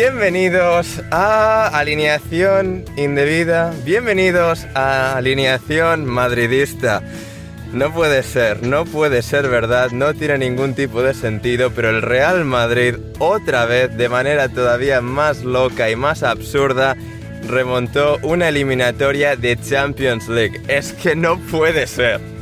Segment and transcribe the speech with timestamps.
[0.00, 7.02] Bienvenidos a Alineación Indebida, bienvenidos a Alineación Madridista.
[7.72, 12.02] No puede ser, no puede ser verdad, no tiene ningún tipo de sentido, pero el
[12.02, 16.96] Real Madrid otra vez, de manera todavía más loca y más absurda,
[17.48, 20.60] remontó una eliminatoria de Champions League.
[20.68, 22.37] Es que no puede ser.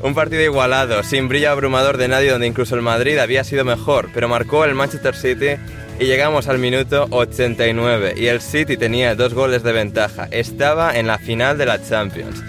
[0.00, 4.10] Un partido igualado, sin brillo abrumador de nadie, donde incluso el Madrid había sido mejor,
[4.14, 5.60] pero marcó el Manchester City
[5.98, 10.28] y llegamos al minuto 89 y el City tenía dos goles de ventaja.
[10.30, 12.44] Estaba en la final de la Champions.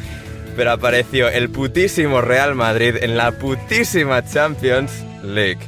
[0.55, 4.91] Pero apareció el putísimo Real Madrid en la putísima Champions
[5.23, 5.59] League.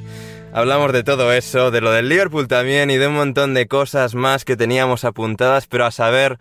[0.54, 4.14] Hablamos de todo eso, de lo del Liverpool también y de un montón de cosas
[4.14, 6.38] más que teníamos apuntadas, pero a saber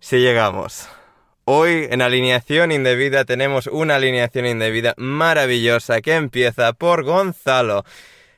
[0.00, 0.88] si llegamos.
[1.44, 7.84] Hoy en alineación indebida tenemos una alineación indebida maravillosa que empieza por Gonzalo.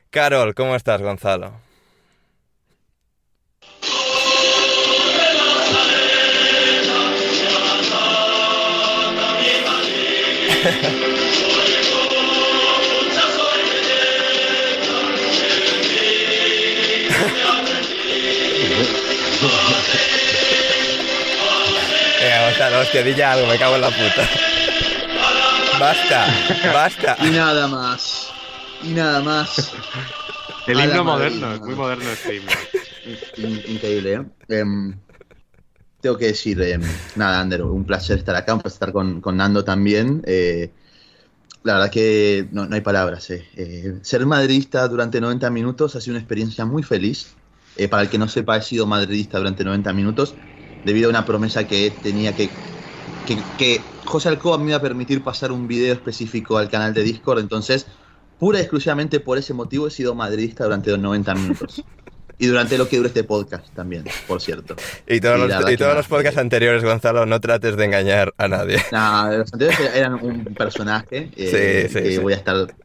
[0.09, 1.64] Carol, ¿cómo estás Gonzalo?
[22.75, 24.29] Gonzalo, hostia, di ya algo, me cago en la puta.
[25.79, 26.27] Basta,
[26.73, 27.17] basta.
[27.25, 28.31] Y nada más.
[28.83, 29.73] Y nada más.
[30.67, 32.51] El la himno moderno, es muy moderno este himno.
[33.37, 34.21] In- Increíble, ¿eh?
[34.59, 34.93] Em,
[36.01, 36.81] tengo que decir, em,
[37.15, 40.21] nada, Ander, un placer estar acá, un placer estar con, con Nando también.
[40.25, 40.71] Eh,
[41.63, 43.29] la verdad que no, no hay palabras.
[43.31, 43.47] eh.
[43.55, 47.33] Eh, ser madridista durante 90 minutos ha sido una experiencia muy feliz.
[47.77, 50.33] Eh, para el que no sepa, he sido madridista durante 90 minutos
[50.85, 52.49] debido a una promesa que tenía que...
[53.27, 57.01] Que, que José Alcoba me iba a permitir pasar un video específico al canal de
[57.03, 57.87] Discord, entonces
[58.39, 61.83] pura y exclusivamente por ese motivo he sido madridista durante los 90 minutos.
[62.37, 64.75] Y durante lo que dure este podcast también, por cierto.
[65.07, 68.49] Y todos, Y los, y todos los podcasts anteriores, Gonzalo, no trates de engañar a
[68.49, 68.83] nadie.
[68.91, 72.17] Nada, los anteriores eran un personaje eh, Sí, sí, que sí.
[72.17, 72.75] voy a estar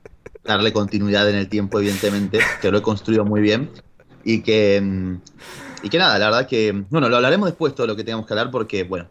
[0.44, 3.70] darle continuidad en el tiempo, evidentemente, que lo he construido muy bien
[4.22, 5.16] y que mm,
[5.82, 8.32] y que nada, la verdad que bueno, lo hablaremos después todo lo que tengamos que
[8.32, 9.06] hablar porque bueno,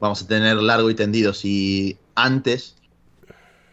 [0.00, 1.32] vamos a tener largo y tendido.
[1.32, 2.76] Si antes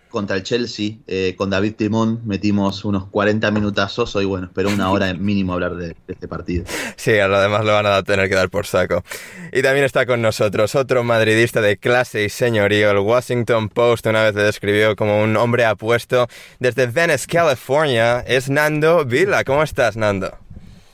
[0.10, 4.90] contra el Chelsea eh, con David Timón metimos unos 40 minutazos, hoy bueno, espero una
[4.92, 6.66] hora mínimo hablar de, este partido.
[6.96, 9.04] Sí, a lo demás lo van a tener que dar por saco.
[9.52, 12.92] Y también está con nosotros otro madridista de clase y señorío.
[12.92, 16.28] El Washington Post una vez le describió como un hombre apuesto.
[16.60, 19.44] Desde Venice, California, es Nando Vila.
[19.44, 20.49] ¿Cómo estás, Nando?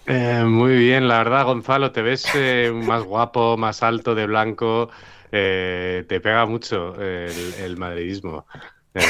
[0.08, 4.90] Eh, muy bien, la verdad, Gonzalo, te ves eh, más guapo, más alto, de blanco.
[5.32, 8.46] eh, te pega mucho el, madridismo.
[8.94, 9.02] Eh,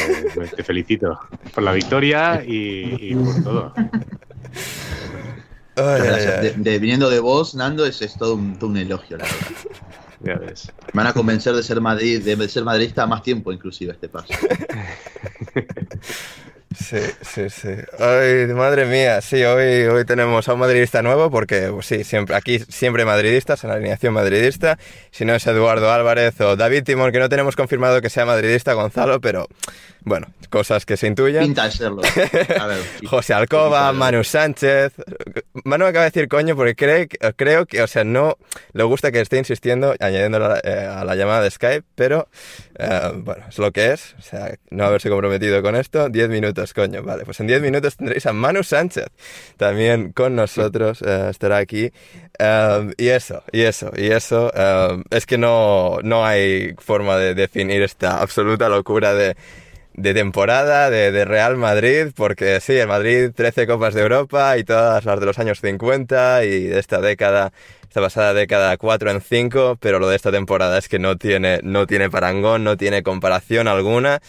[0.55, 1.19] te felicito
[1.53, 3.73] por la victoria y, por todo.
[5.75, 9.39] De, viniendo de vos, Nando, es, es todo, un, todo un elogio, la verdad.
[10.21, 10.71] Ya ves.
[10.93, 14.33] Me van a convencer de ser Madrid, de ser madridista más tiempo, inclusive, este paso.
[16.77, 17.69] Sí, sí, sí.
[17.99, 22.35] Ay, madre mía, sí, hoy, hoy tenemos a un madridista nuevo porque, pues sí, siempre,
[22.35, 24.77] aquí siempre madridistas, en la alineación madridista.
[25.11, 28.73] Si no es Eduardo Álvarez o David Timón, que no tenemos confirmado que sea madridista,
[28.73, 29.47] Gonzalo, pero
[30.05, 31.41] bueno, cosas que se intuyen.
[31.41, 32.03] Pinta serlo.
[33.09, 34.93] José Alcoba, Manu Sánchez.
[35.63, 38.37] Manu acaba de decir coño porque cree, creo que, o sea, no
[38.73, 42.27] le gusta que esté insistiendo, añadiendo eh, a la llamada de Skype, pero
[42.77, 44.15] eh, bueno, es lo que es.
[44.19, 46.07] O sea, no haberse comprometido con esto.
[46.07, 47.01] 10 minutos, coño.
[47.01, 49.07] Vale, pues en 10 minutos tendréis a Manu Sánchez
[49.57, 51.01] también con nosotros.
[51.01, 51.91] Eh, estará aquí.
[52.97, 54.51] y eso, y eso, y eso.
[55.09, 59.35] es que no, no hay forma de definir esta absoluta locura de
[59.97, 65.05] de temporada de, Real Madrid, porque sí, el Madrid 13 Copas de Europa y todas
[65.05, 67.53] las de los años 50 y de esta década,
[67.83, 71.59] esta pasada década 4 en 5, pero lo de esta temporada es que no tiene,
[71.63, 74.21] no tiene parangón, no tiene comparación alguna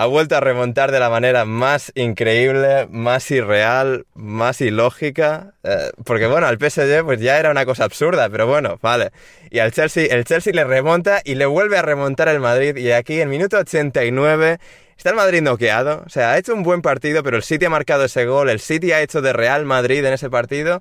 [0.00, 5.54] ha vuelto a remontar de la manera más increíble, más irreal, más ilógica.
[5.64, 9.10] Eh, porque bueno, al PSG pues ya era una cosa absurda, pero bueno, vale.
[9.50, 12.76] Y al Chelsea, el Chelsea le remonta y le vuelve a remontar el Madrid.
[12.76, 14.60] Y aquí en minuto 89
[14.96, 16.04] está el Madrid noqueado.
[16.06, 18.50] O sea, ha hecho un buen partido, pero el City ha marcado ese gol.
[18.50, 20.80] El City ha hecho de Real Madrid en ese partido.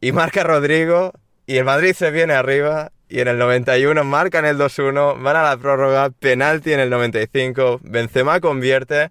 [0.00, 1.12] Y marca Rodrigo.
[1.46, 5.42] Y el Madrid se viene arriba y en el 91 marcan el 2-1, van a
[5.42, 9.10] la prórroga, penalti en el 95, Benzema convierte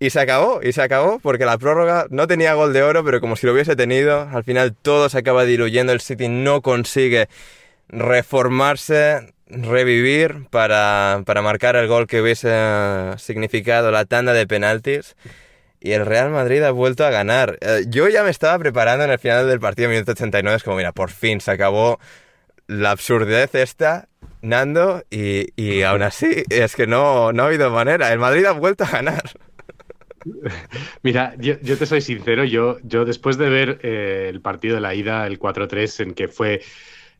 [0.00, 3.20] y se acabó, y se acabó porque la prórroga no tenía gol de oro, pero
[3.20, 7.28] como si lo hubiese tenido, al final todo se acaba diluyendo, el City no consigue
[7.88, 12.50] reformarse, revivir para, para marcar el gol que hubiese
[13.18, 15.14] significado la tanda de penaltis.
[15.84, 17.58] Y el Real Madrid ha vuelto a ganar.
[17.60, 20.76] Eh, yo ya me estaba preparando en el final del partido, minuto 89, es como,
[20.76, 21.98] mira, por fin se acabó
[22.72, 24.08] la absurdez esta,
[24.40, 28.12] Nando, y, y aún así es que no, no ha habido manera.
[28.12, 29.22] El Madrid ha vuelto a ganar.
[31.02, 34.94] Mira, yo, te soy sincero, yo, yo después de ver eh, el partido de la
[34.94, 36.62] ida, el 4-3, en que fue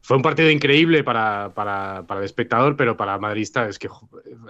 [0.03, 3.89] fue un partido increíble para, para, para, el espectador, pero para el madridista es que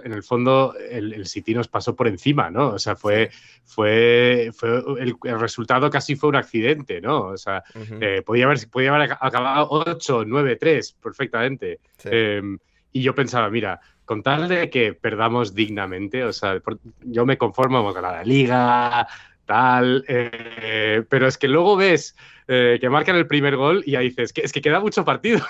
[0.03, 2.69] en el fondo el, el, City nos pasó por encima, ¿no?
[2.69, 3.29] O sea, fue,
[3.63, 7.27] fue, fue el, resultado casi fue un accidente, ¿no?
[7.27, 7.63] O sea,
[8.01, 11.79] eh, podía, haber, podía haber acabado 8, 9, 3 perfectamente.
[12.05, 12.57] Em,
[12.91, 16.59] y yo pensaba, mira, con tal de que perdamos dignamente, o sea,
[17.01, 19.07] yo me conformo con la liga,
[19.45, 22.15] tal, eh, pero es que luego ves
[22.47, 25.41] eh, que marcan el primer gol y ahí dices, que, es que queda mucho partido.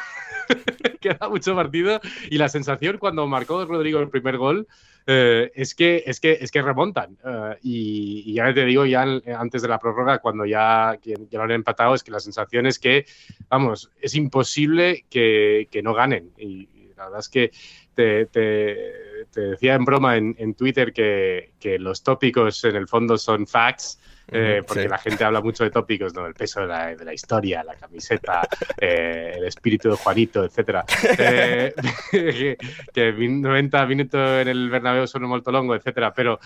[1.00, 4.68] queda mucho partido y la sensación cuando marcó Rodrigo el primer gol
[5.06, 7.18] eh, es, que, es, que, es que remontan.
[7.62, 9.04] Y, ya te digo, ya
[9.38, 12.80] antes de la prórroga, cuando ya, ya, lo han empatado, es que la sensación es
[12.80, 13.06] que,
[13.50, 16.32] vamos, es imposible que, que no ganen.
[16.38, 17.52] Y, la verdad es que
[17.96, 18.26] te,
[19.32, 23.48] te decía en broma en, en Twitter que, que, los tópicos en el fondo son
[23.48, 24.00] facts.
[24.32, 26.26] Eh, porque la gente habla mucho de tópicos, ¿no?
[26.26, 28.48] El peso de la, de la historia, la camiseta,
[28.80, 30.86] eh, el espíritu de Juanito, etcétera.
[31.18, 31.74] Eh,
[32.12, 32.58] que,
[32.94, 36.14] que 90 minutos en el Bernabéu son un molto longo, etcétera.
[36.14, 36.40] Pero,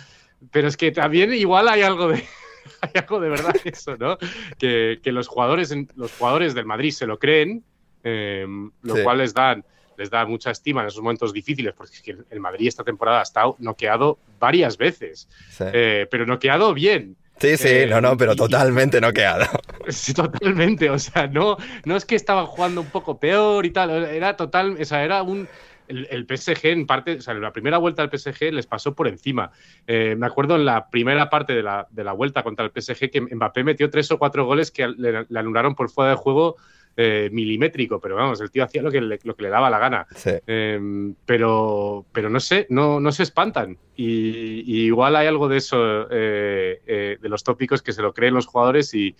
[0.51, 2.24] pero es que también igual hay algo de
[2.81, 4.17] hay algo de verdad eso, ¿no?
[4.57, 7.63] Que, que los jugadores los jugadores del Madrid se lo creen,
[8.03, 9.63] lo cual les dan
[9.98, 13.20] les da mucha estima en esos momentos difíciles, porque es que el Madrid esta temporada
[13.20, 15.27] ha estado noqueado varias veces,
[15.58, 17.18] pero noqueado bien.
[17.39, 19.46] Sí, sí, eh, no, no, pero totalmente no quedado.
[19.89, 20.89] Sí, totalmente.
[20.89, 23.89] O sea, no, no es que estaban jugando un poco peor y tal.
[23.89, 24.75] Era total.
[24.82, 25.48] O sea, era un.
[25.88, 29.08] El, PSG, en parte, o sea, en la primera vuelta del PSG les pasó por
[29.08, 29.51] encima.
[29.86, 33.10] Eh, me acuerdo en la primera parte de la, de la, vuelta contra el PSG
[33.10, 36.58] que Mbappé metió tres o cuatro goles que le, le anularon por fuera de juego
[37.00, 39.77] eh, milimétrico, pero vamos, el tío hacía lo que le, lo que le daba la
[39.77, 40.08] gana.
[40.48, 43.77] Em, pero, pero no sé, no, no se espantan.
[43.96, 48.34] Y, igual hay algo de eso, eh, eh, de los tópicos que se lo creen
[48.34, 49.16] los jugadores y,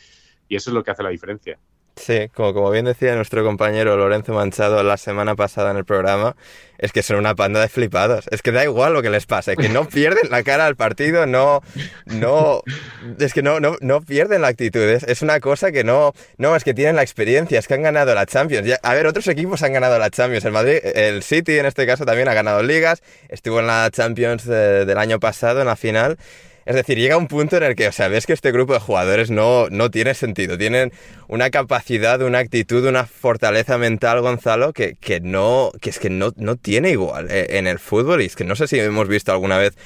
[0.50, 1.60] y eso es lo que hace la diferencia.
[1.98, 6.36] Sí, como, como bien decía nuestro compañero Lorenzo Manchado la semana pasada en el programa,
[6.78, 8.26] es que son una panda de flipados.
[8.32, 11.26] Es que da igual lo que les pase, que no pierden la cara al partido,
[11.26, 11.62] no,
[12.06, 12.62] no,
[13.20, 14.82] es que no, no, pierden la actitud.
[14.82, 18.14] Es, una cosa que no, no, es que tienen la experiencia, es que han ganado
[18.14, 18.80] la Champions.
[18.82, 20.46] a ver, otros equipos han ganado la Champions.
[20.46, 24.46] El Madrid, el City en este caso también ha ganado ligas, estuvo en la Champions
[24.48, 26.18] eh, del año pasado en la final.
[26.68, 28.80] Es decir, llega un punto en el que, o sea, ves que este grupo de
[28.80, 30.58] jugadores no, no tiene sentido.
[30.58, 30.92] Tienen
[31.30, 36.34] una capacidad, una actitud, una fortaleza mental, Gonzalo, que, que no, que es que no,
[36.36, 38.22] no tiene igual eh, en el fútbol.
[38.22, 39.78] Y es que no sé si hemos visto alguna vez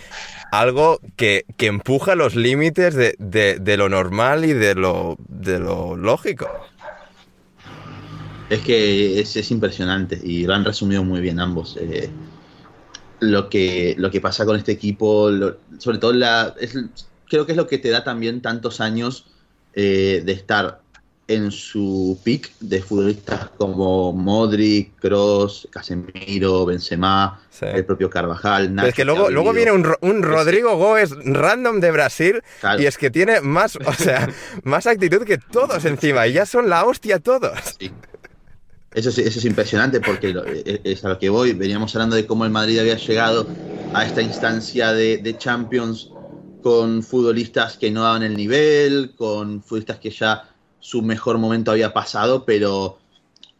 [0.51, 5.95] algo que, que empuja los límites de, de, lo normal y de lo, de lo
[5.95, 6.49] lógico.
[8.49, 11.77] Es que es, es, impresionante y lo han resumido muy bien ambos.
[11.79, 12.09] Eh,
[13.21, 16.75] lo, que, lo que pasa con este equipo, lo, sobre todo la, es,
[17.29, 19.27] creo que es lo que te da también tantos años
[19.73, 20.81] eh, de estar
[21.27, 27.67] en su pick de futbolistas como Modric, Cross, Casemiro, Benzema, sí.
[27.67, 28.73] el propio Carvajal.
[28.73, 32.81] Nacho, es que luego, luego viene un, un Rodrigo Gómez random de Brasil claro.
[32.81, 34.27] y es que tiene más, o sea,
[34.63, 37.77] más actitud que todos encima y ya son la hostia todos.
[37.79, 37.91] Sí.
[38.93, 41.53] Eso es, eso es, impresionante porque eh, es a lo que voy.
[41.53, 43.47] Veníamos hablando de cómo el Madrid había llegado
[43.93, 46.11] a esta instancia de, de Champions
[46.61, 51.93] con futbolistas que no daban el nivel, con futbolistas que ya su mejor momento había
[51.93, 52.99] pasado, pero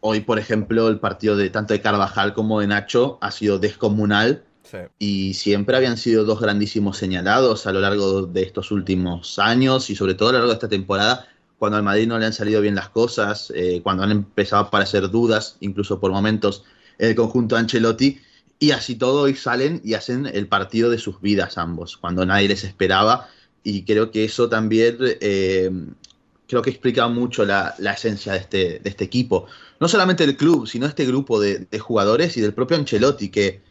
[0.02, 4.44] hoy, por ejemplo, el partido de tanto de Carvajal como de Nacho ha sido descomunal
[4.64, 4.78] sí.
[5.00, 9.96] y siempre habían sido dos grandísimos señalados a lo largo de estos últimos años y
[9.96, 11.28] sobre todo a lo largo de esta temporada
[11.62, 14.68] cuando al Madrid no le han salido bien las cosas, eh, cuando han empezado a
[14.70, 16.64] aparecer dudas, incluso por momentos,
[16.98, 18.20] en el conjunto Ancelotti,
[18.58, 22.48] y así todo hoy salen y hacen el partido de sus vidas ambos, cuando nadie
[22.48, 23.30] les esperaba,
[23.64, 25.70] y creo que eso también eh,
[26.48, 29.46] creo que explica mucho la, esencia de este, de este, equipo.
[29.80, 33.62] No solamente el club, sino este grupo de, de, jugadores y del propio Ancelotti, que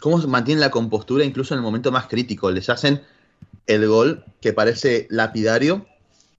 [0.00, 2.50] cómo mantienen la compostura incluso en el momento más crítico.
[2.50, 3.02] Les hacen
[3.66, 5.84] el gol que parece lapidario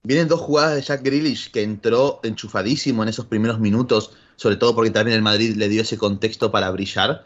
[0.03, 4.73] Vienen dos jugadas de Jack Grealish que entró enchufadísimo en esos primeros minutos, sobre todo
[4.73, 7.25] porque también el Madrid le dio ese contexto para brillar.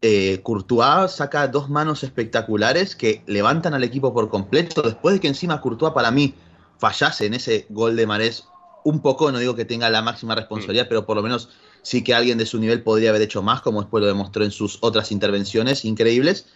[0.00, 5.28] Eh, Courtois saca dos manos espectaculares que levantan al equipo por completo, después de que
[5.28, 6.34] encima Courtois para mí
[6.78, 8.44] fallase en ese gol de Marés
[8.84, 10.88] un poco, no digo que tenga la máxima responsabilidad, mm.
[10.88, 11.50] pero por lo menos
[11.82, 14.52] sí que alguien de su nivel podría haber hecho más, como después lo demostró en
[14.52, 16.46] sus otras intervenciones increíbles.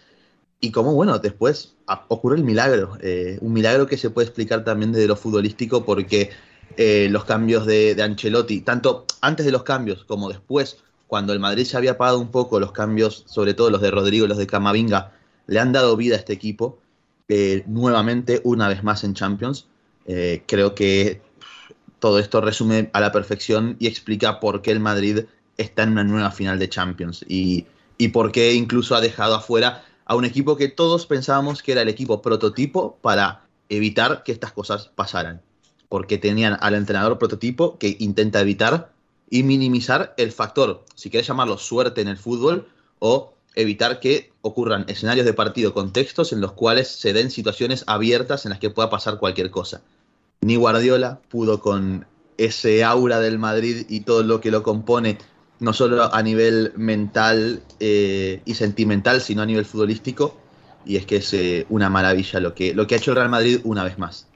[0.63, 1.73] Y como, bueno, después
[2.07, 2.97] ocurre el milagro.
[3.01, 6.29] Eh, un milagro que se puede explicar también desde lo futbolístico porque
[6.77, 10.77] eh, los cambios de, de, Ancelotti, tanto antes de los cambios como después,
[11.07, 14.25] cuando el Madrid se había apagado un poco, los cambios, sobre todo los de Rodrigo
[14.25, 15.11] y los de Camavinga,
[15.47, 16.77] le han dado vida a este equipo.
[17.27, 19.67] Eh, nuevamente, una vez más en Champions.
[20.45, 21.21] Creo que
[21.99, 25.21] todo esto resume a la perfección y explica por qué el Madrid
[25.57, 27.65] está en una nueva final de Champions y,
[27.97, 31.83] y por qué incluso ha dejado afuera a un equipo que todos pensábamos que era
[31.83, 35.41] el equipo prototipo para evitar que estas cosas pasaran.
[35.87, 38.91] Porque tenían al entrenador prototipo que intenta evitar
[39.29, 42.67] y minimizar el factor, si quieres llamarlo suerte en el fútbol,
[42.99, 48.45] o evitar que ocurran escenarios de partido, contextos en los cuales se den situaciones abiertas
[48.45, 49.81] en las que pueda pasar cualquier cosa.
[50.41, 52.05] Ni Guardiola pudo con
[52.37, 55.19] ese aura del Madrid y todo lo que lo compone
[55.61, 60.37] no solo a nivel mental eh, y sentimental, sino a nivel futbolístico.
[60.85, 63.29] Y es que es eh, una maravilla lo que, lo que ha hecho el Real
[63.29, 64.27] Madrid una vez más.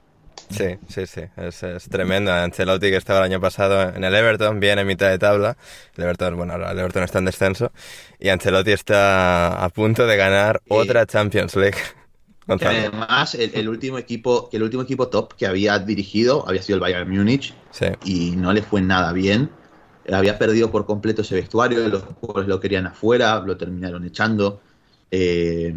[0.48, 2.32] Sí, sí, sí, es, es, tremendo.
[2.32, 5.56] Ancelotti que estaba el año pasado en el Everton, bien en mitad de tabla.
[5.96, 7.72] El Everton, bueno, el Everton está en descenso.
[8.20, 11.78] Y Ancelotti está a punto de ganar eh, otra Champions League.
[12.46, 16.80] además, el, el, último equipo, el último equipo top que había dirigido había sido el
[16.82, 17.52] Bayern Múnich.
[17.72, 17.86] Sí.
[18.04, 19.50] Y no le fue nada bien
[20.12, 24.60] había perdido por completo ese vestuario, los jugadores lo querían afuera, lo terminaron echando.
[25.10, 25.74] Eh,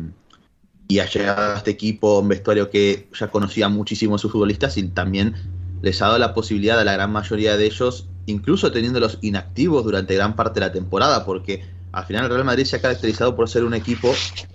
[0.88, 4.75] y ha llegado a este equipo, un vestuario que ya conocía muchísimo a sus futbolistas
[4.77, 5.36] y también
[5.81, 10.15] les ha dado la posibilidad a la gran mayoría de ellos, incluso teniéndolos inactivos durante
[10.15, 13.50] gran parte de la temporada, porque al final el Real Madrid se ha caracterizado por
[13.50, 14.13] ser un equipo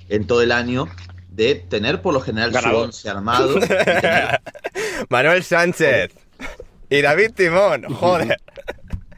[0.09, 0.89] en todo el año
[1.31, 3.59] de tener por lo general su once armado.
[3.59, 4.41] Tener...
[5.09, 6.13] Manuel Sánchez
[6.91, 8.39] y David Timón, joder.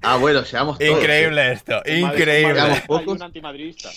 [0.08, 0.90] Ah, bueno, llegamos todos.
[0.90, 2.60] Increíble esto, increíble.
[2.60, 3.90] Hay un antimadridista.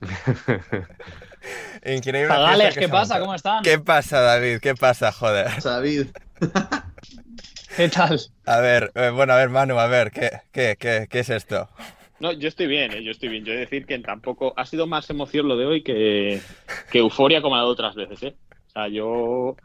[1.86, 2.26] Increíble.
[2.26, 3.20] Zagales, ¿qué pasa?
[3.20, 3.62] ¿Cómo están?
[3.62, 4.58] ¿Qué pasa, David?
[4.60, 5.62] ¿Qué pasa, joder?
[5.62, 6.06] David.
[7.76, 8.20] ¿Qué tal?
[8.46, 11.68] A ver, eh, bueno, a ver, Manu, a ver, ¿qué, qué, qué, qué es esto?
[12.18, 13.04] No, yo estoy bien, ¿eh?
[13.04, 13.44] yo estoy bien.
[13.44, 16.40] Yo he de decir que tampoco ha sido más emoción lo de hoy que,
[16.90, 18.22] que euforia como ha dado otras veces.
[18.24, 18.36] ¿eh?
[18.50, 19.56] O sea, yo,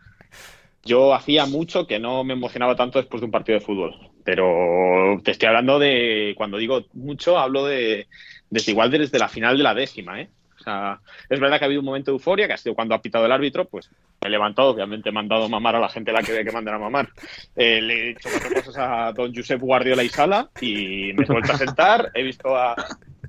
[0.84, 4.11] yo hacía mucho que no me emocionaba tanto después de un partido de fútbol.
[4.24, 8.08] Pero te estoy hablando de, cuando digo mucho, hablo de
[8.50, 10.30] desde igual desde la final de la décima, ¿eh?
[10.60, 12.94] O sea, es verdad que ha habido un momento de euforia, que ha sido cuando
[12.94, 13.90] ha pitado el árbitro, pues
[14.22, 16.52] me he levantado, obviamente he mandado mamar a la gente a la que ve que
[16.52, 17.10] mandan a mamar.
[17.56, 21.28] Eh, le he dicho cuatro cosas a don Josep Guardiola y Sala y me he
[21.28, 22.76] vuelto a sentar, he visto a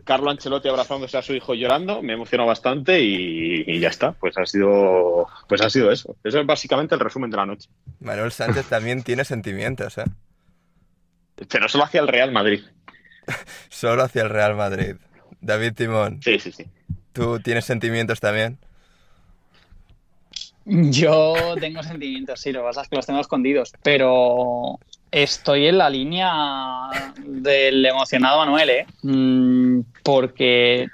[0.05, 4.13] Carlo Ancelotti abrazándose a su hijo llorando, me emocionó bastante y, y ya está.
[4.13, 6.15] Pues ha sido, pues ha sido eso.
[6.23, 7.71] Eso es básicamente el resumen de la noche.
[8.01, 10.05] Manuel Sánchez también tiene sentimientos, ¿eh?
[11.51, 12.63] Pero solo hacia el Real Madrid.
[13.69, 14.97] Solo hacia el Real Madrid.
[15.41, 16.67] David Timón, Sí, sí, sí.
[17.13, 18.59] ¿tú tienes sentimientos también?
[20.65, 24.79] Yo tengo sentimientos, sí, lo que pasa es que los tengo escondidos, pero
[25.11, 26.31] estoy en la línea
[27.25, 28.87] del emocionado Manuel, ¿eh?
[29.03, 30.87] Mm, porque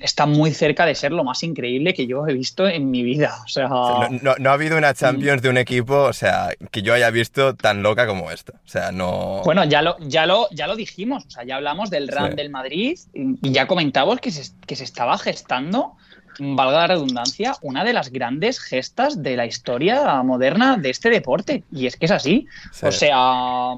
[0.00, 3.38] está muy cerca de ser lo más increíble que yo he visto en mi vida.
[3.44, 6.82] O sea, no, no- no ha habido una Champions de un equipo, o sea, que
[6.82, 8.52] yo haya visto tan loca como esta.
[8.64, 9.42] O sea, no...
[9.44, 12.34] Bueno, ya lo, ya lo, ya lo dijimos, o sea, ya hablamos del Sí.
[12.36, 15.94] del Madrid y y ya comentamos que se, que se estaba gestando,
[16.38, 21.64] valga la redundancia, una de las grandes gestas de la historia moderna de este deporte.
[21.72, 22.46] Y es que es así.
[22.72, 22.86] Sí.
[22.86, 23.74] O sea,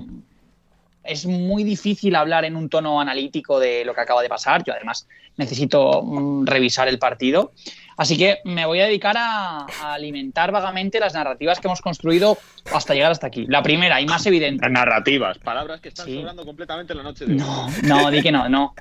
[1.03, 4.63] es muy difícil hablar en un tono analítico de lo que acaba de pasar.
[4.65, 5.07] Yo además
[5.41, 6.03] necesito
[6.45, 7.53] revisar el partido.
[7.97, 12.39] Así que me voy a dedicar a, a alimentar vagamente las narrativas que hemos construido
[12.73, 13.45] hasta llegar hasta aquí.
[13.49, 14.69] La primera y más evidente.
[14.71, 16.15] Narrativas, palabras que están Sí.
[16.17, 17.39] sobrando completamente en la noche de hoy.
[17.39, 18.75] No, no, di que no, no.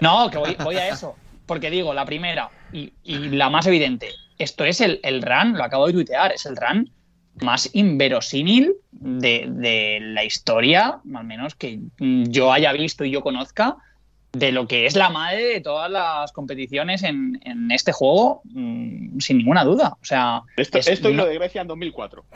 [0.00, 1.16] No, que voy, voy a eso.
[1.46, 5.64] Porque digo, la primera y, y la más evidente, esto es el, el run, lo
[5.64, 6.92] acabo de tuitear, es el run
[7.42, 13.76] más inverosímil de, de la historia, al menos que yo haya visto y yo conozca,
[14.32, 19.18] de lo que es la madre de todas las competiciones en, en este juego, mm,
[19.18, 19.96] sin ninguna duda.
[20.00, 22.24] O sea, Esto, es- esto y no- lo de Grecia en 2004.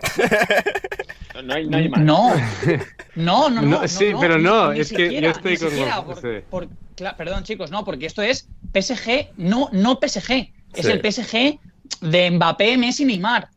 [1.34, 2.00] No, no hay, no hay más.
[2.00, 2.32] No,
[3.16, 3.80] no, no, no.
[3.80, 6.44] No, sí, pero no, ni es que yo estoy con- por- sí.
[6.48, 6.68] por-
[7.16, 10.52] perdón, chicos, no, porque esto es PSG, no, no PSG.
[10.74, 10.92] Es Sí.
[10.92, 11.58] el PSG
[12.02, 13.48] de Mbappé, Messi, Neymar.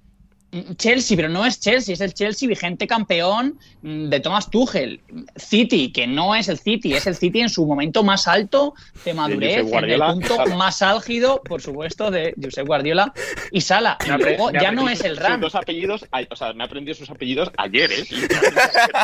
[0.77, 4.99] Chelsea, pero no es Chelsea, es el Chelsea vigente campeón mm, de Thomas Tuchel.
[5.35, 8.73] City, que no es el City, es el City en su momento más alto
[9.05, 13.13] de madurez, en el punto más álgido, por supuesto, de Josep Guardiola
[13.51, 13.97] y Sala.
[14.05, 15.41] Y luego ya no es el RAM.
[15.41, 18.05] dos apellidos, o sea, me he aprendido sus apellidos ayer, ¿eh?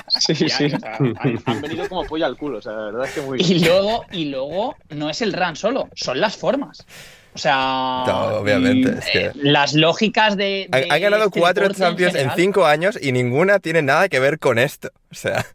[0.08, 0.98] Sí, Ya, o sea,
[1.46, 4.06] han, venido como polla al culo, o sea, la verdad es que muy Y luego,
[4.12, 6.86] y luego no es el run solo, son las formas.
[7.36, 10.68] O sea, No, obviamente, mm, es que- eh, las lógicas de.
[10.70, 14.38] De han ganado este cuatro Champions en, cinco años y ninguna tiene nada que ver
[14.38, 14.92] con esto.
[15.12, 15.46] O sea,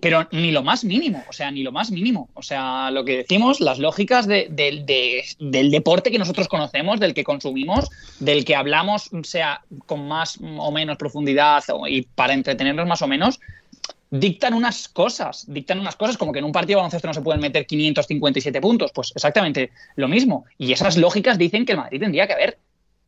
[0.00, 2.28] Pero ni lo más mínimo, o sea, ni lo más mínimo.
[2.34, 7.00] O sea, lo que decimos, las lógicas de- del- de- del deporte que nosotros conocemos,
[7.00, 7.88] del que consumimos,
[8.20, 13.40] del que hablamos, sea con más o menos profundidad y para entretenernos más o menos,
[14.12, 17.22] dictan unas cosas, dictan unas cosas como que en un partido de baloncesto no se
[17.22, 20.44] pueden meter 557 puntos, pues exactamente lo mismo.
[20.58, 22.58] Y esas lógicas dicen que el Madrid tendría que haber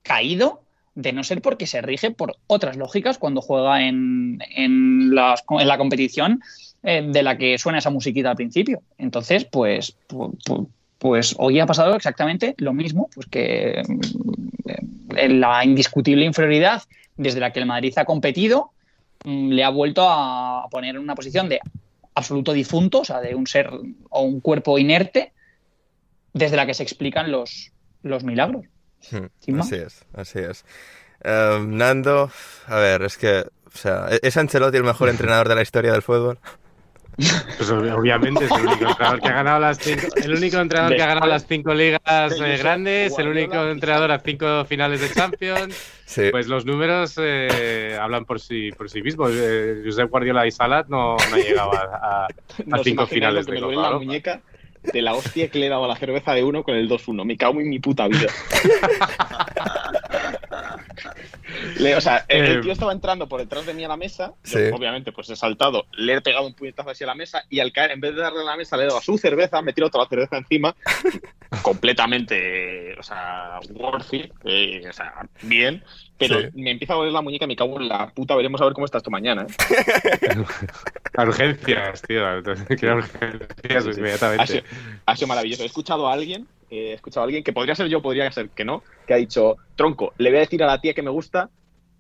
[0.03, 0.63] caído
[0.95, 5.69] de no ser porque se rige por otras lógicas cuando juega en, en, las- en
[5.69, 6.41] la competición
[6.83, 8.81] eh, de la que suena esa musiquita al principio.
[8.97, 13.83] Entonces, pues, pu- pu- pues hoy ha pasado exactamente lo mismo, pues que
[15.17, 16.83] eh, la indiscutible inferioridad
[17.17, 18.71] desde la que el Madrid ha competido
[19.25, 21.61] le ha vuelto a poner en una posición de
[22.15, 23.71] absoluto difunto, o sea, de un ser
[24.11, 25.33] o un cuerpo inerte,
[26.33, 28.67] desde la que se explican los, los milagros.
[29.49, 29.67] Más.
[29.67, 30.65] así es, así es.
[31.23, 32.31] Eh, Nando,
[32.67, 36.03] a ver, es que, o sea, ¿es Ancelotti el mejor entrenador de la historia del
[36.03, 36.39] fútbol?
[37.17, 40.97] Pues ob- obviamente es el único entrenador que ha ganado las cinco, el único entrenador
[40.97, 42.01] que ha ganado las cinco ligas
[42.41, 45.75] eh, grandes, el único entrenador a cinco finales de Champions.
[46.05, 46.29] Sí.
[46.31, 49.31] Pues los números eh, hablan por sí, por sí mismos.
[49.33, 52.27] Eh, Josep Guardiola y Salat no, no llegado a,
[52.83, 54.41] cinco finales que de me Copa la muñeca
[54.83, 57.25] de la hostia que le he dado a la cerveza de uno con el 2-1.
[57.25, 58.27] Me cago en mi puta vida.
[61.79, 63.97] Le- o sea, el, el Eh, tío estaba entrando por detrás de mí a la
[63.97, 64.33] mesa.
[64.45, 64.65] Yo, Sí.
[64.73, 67.73] obviamente, pues he saltado, le he pegado un puñetazo así a la mesa y al
[67.73, 69.71] caer, en vez de darle a la mesa, le he dado a su cerveza, me
[69.71, 70.75] he tirado toda la cerveza encima.
[71.63, 75.13] completamente, o sea, worthy, eh, o sea,
[75.43, 75.83] bien.
[76.17, 76.47] Pero Sí.
[76.55, 78.37] me empieza a doler la muñeca y me cago en la puta.
[78.37, 79.47] Veremos a ver cómo está esto mañana.
[79.49, 80.45] ¿eh?
[81.17, 82.23] A urgencias, tío.
[82.79, 83.99] Que a urgencias Sí, sí.
[84.01, 84.43] inmediatamente.
[84.43, 84.63] Ha sido,
[85.07, 85.63] ha sido maravilloso.
[85.65, 88.65] He escuchado a alguien, he escuchado a alguien que podría ser yo, podría ser que
[88.65, 91.51] no, que ha dicho, tronco, le voy a decir a la tía que me gusta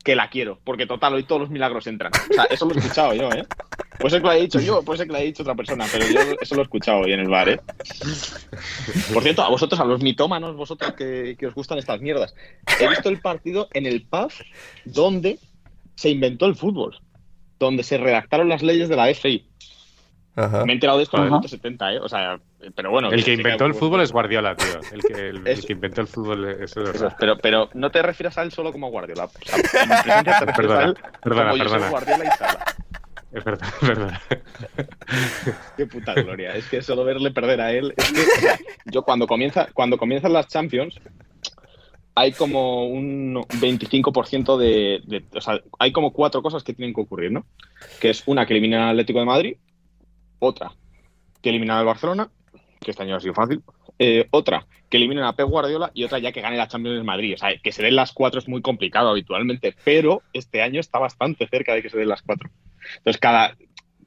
[0.04, 2.12] que la quiero, porque total, hoy todos los milagros entran.
[2.30, 3.46] O sea, eso lo he escuchado yo, ¿eh?
[3.98, 5.86] Puede ser que lo haya dicho yo, puede ser que lo haya dicho otra persona,
[5.90, 7.60] pero yo eso lo he escuchado hoy en el bar, ¿eh?
[9.12, 12.34] Por cierto, a vosotros, a los mitómanos, vosotros que, que os gustan estas mierdas,
[12.78, 14.30] he visto el partido en el pub
[14.84, 15.38] donde
[15.96, 16.98] se inventó el fútbol,
[17.58, 19.48] donde se redactaron las leyes de la FI.
[20.36, 20.64] Ajá.
[20.64, 21.98] Me he enterado de esto en el minuto 70, ¿eh?
[22.00, 22.38] O sea,
[22.74, 23.10] pero bueno.
[23.10, 24.80] El que inventó el fútbol es Guardiola, tío.
[24.92, 25.66] El que, el- el Eso.
[25.66, 28.90] que inventó el fútbol, es Eso pero, pero no te refieras a él solo como
[28.90, 29.26] Guardiola.
[29.26, 31.90] O sea, en te Perdona, a él perdona, como perdona.
[31.90, 32.64] Guardiola y Sala.
[33.32, 34.20] Es verdad, es verdad.
[35.76, 36.54] Qué puta gloria.
[36.54, 37.94] Es que solo verle perder a él.
[37.96, 41.00] Es que yo cuando comienza, cuando comienzan las Champions,
[42.14, 47.00] hay como un 25% de, de, O sea, hay como cuatro cosas que tienen que
[47.00, 47.44] ocurrir, ¿no?
[48.00, 49.56] Que es una que elimina al Atlético de Madrid,
[50.44, 50.72] otra
[51.42, 52.30] que elimina al Barcelona,
[52.80, 53.62] que este año ha sido fácil,
[53.98, 57.06] eh, otra que eliminen a Pep Guardiola y otra ya que gane la Champions en
[57.06, 57.34] Madrid.
[57.34, 60.98] O sea, que se den las cuatro es muy complicado habitualmente, pero este año está
[60.98, 62.50] bastante cerca de que se den las cuatro.
[62.98, 63.56] Entonces, cada.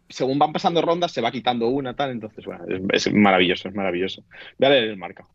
[0.09, 2.11] Según van pasando rondas, se va quitando una, tal.
[2.11, 4.23] Entonces, bueno, es, maravilloso, es maravilloso.
[4.57, 5.25] Voy a leer el marca.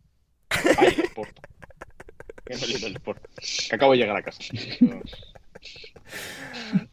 [0.79, 1.43] Ay, el Porto.
[3.69, 4.43] Que acabo de llegar a casa.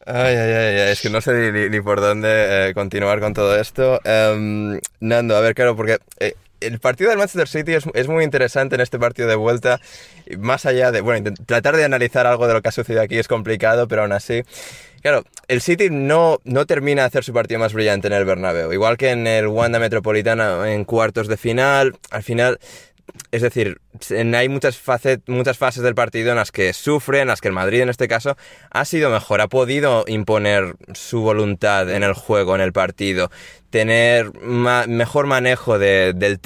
[0.06, 3.58] Ay, ay, ay, es que no sé ni, ni por dónde eh, continuar con todo
[3.58, 4.00] esto.
[4.04, 8.24] Em, Nando, a ver, claro, porque eh, el partido del Manchester City es, es, muy
[8.24, 9.80] interesante en este partido de vuelta.
[10.38, 13.28] Más allá de, bueno, tratar de analizar algo de lo que ha sucedido aquí es
[13.28, 14.42] complicado, pero aún así.
[15.02, 18.70] Claro, el City no, no termina de hacer su partido más brillante en el Bernabéu.
[18.70, 22.60] Igual que en el Wanda Metropolitana en cuartos de final, al final
[23.32, 23.80] es decir,
[24.34, 24.80] hay muchas,
[25.26, 28.08] muchas fases del partido en las que sufre, en las que el Madrid en este
[28.08, 28.36] caso
[28.70, 33.30] ha sido mejor, ha podido imponer su voluntad en el juego, en el partido,
[33.70, 36.40] tener mejor manejo de, del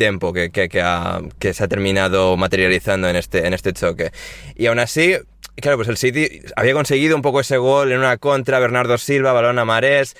[0.82, 4.12] ha, que, se ha terminado materializando en este, en este choque.
[4.54, 5.16] Y aún así,
[5.56, 9.32] claro, pues el City había conseguido un poco ese gol en una contra, Bernardo Silva,
[9.32, 10.16] balón a Marés,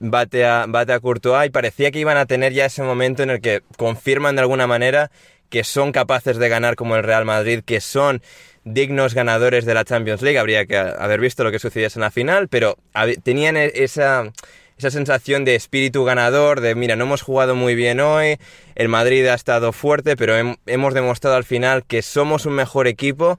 [0.00, 3.30] bate a, bate a Courtois y parecía que iban a tener ya ese momento en
[3.30, 5.10] el que confirman de alguna manera
[5.48, 8.22] que son capaces de ganar como el Real Madrid, que son
[8.64, 10.38] dignos ganadores de la Champions League.
[10.38, 12.76] Habría que haber visto lo que sucediese en la final, pero
[13.22, 14.32] tenían esa,
[14.76, 18.38] esa sensación de espíritu ganador, de mira, no hemos jugado muy bien hoy,
[18.74, 22.86] el Madrid ha estado fuerte, pero hem, hemos demostrado al final que somos un mejor
[22.86, 23.38] equipo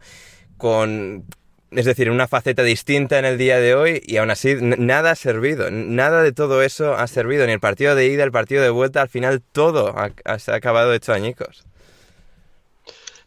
[0.58, 1.26] con...
[1.70, 5.16] Es decir, una faceta distinta en el día de hoy y aún así nada ha
[5.16, 8.70] servido, nada de todo eso ha servido, ni el partido de ida, el partido de
[8.70, 11.66] vuelta, al final todo ha, se ha acabado hecho añicos.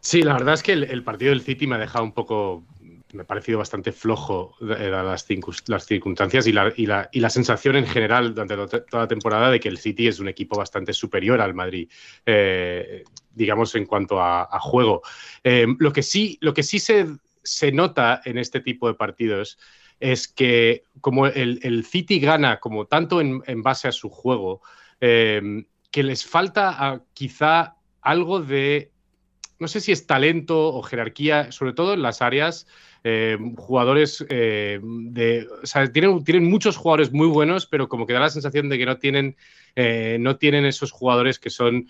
[0.01, 2.65] Sí, la verdad es que el, partido del City me ha dejado un poco,
[3.13, 5.27] me ha parecido bastante flojo las,
[5.67, 8.55] las circunstancias y la, sensación en general durante
[8.89, 11.87] toda la temporada de que el City es un equipo bastante superior al Madrid,
[12.25, 13.03] eh,
[13.35, 15.03] digamos, en cuanto a, juego.
[15.43, 19.59] Eh, lo que sí, lo que sí se, nota en este tipo de partidos
[19.99, 24.63] es que como el, City gana como tanto en, base a su juego,
[24.99, 28.90] eh, que les falta quizá algo de
[29.61, 32.65] no sé si es talento o jerarquía, sobre todo en las áreas,
[33.03, 35.47] eh, jugadores eh, de.
[35.61, 38.79] O sea, tienen, tienen, muchos jugadores muy buenos, pero como que da la sensación de
[38.79, 39.35] que no tienen,
[39.75, 41.87] eh, no tienen esos jugadores que son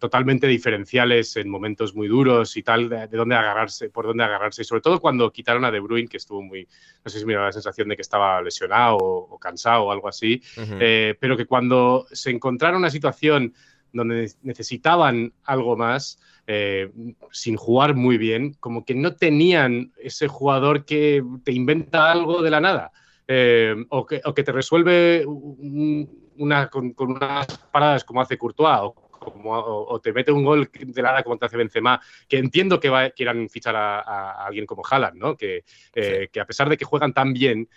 [0.00, 4.62] totalmente diferenciales en momentos muy duros y tal, de, de, dónde agarrarse, por dónde agarrarse.
[4.62, 6.66] Y sobre todo cuando quitaron a De Bruyne, que estuvo muy.
[7.04, 9.92] No sé si me da la sensación de que estaba lesionado o, o cansado o
[9.92, 11.16] algo así, uh -huh.
[11.20, 13.54] pero que cuando se encontraron una situación
[13.92, 16.90] donde necesitaban algo más, eh,
[17.30, 22.50] sin jugar muy bien, como que no tenían ese jugador que te inventa algo de
[22.50, 22.92] la nada.
[23.26, 28.78] Eh, o, que, o, que, te resuelve una, con, con, unas paradas como hace Courtois
[28.80, 32.00] o, como, o, o, te mete un gol de la nada como te hace Benzema,
[32.26, 35.36] que entiendo que va, quieran fichar a, a, a, alguien como Haaland, ¿no?
[35.36, 36.28] que, eh, sí.
[36.32, 37.68] que a pesar de que juegan tan bien,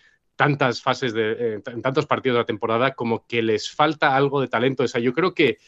[0.42, 4.42] tantas fases de, eh, en tantos partidos de la temporada, como que les falta algo
[4.42, 4.82] de talento.
[4.84, 5.60] O sea, yo creo que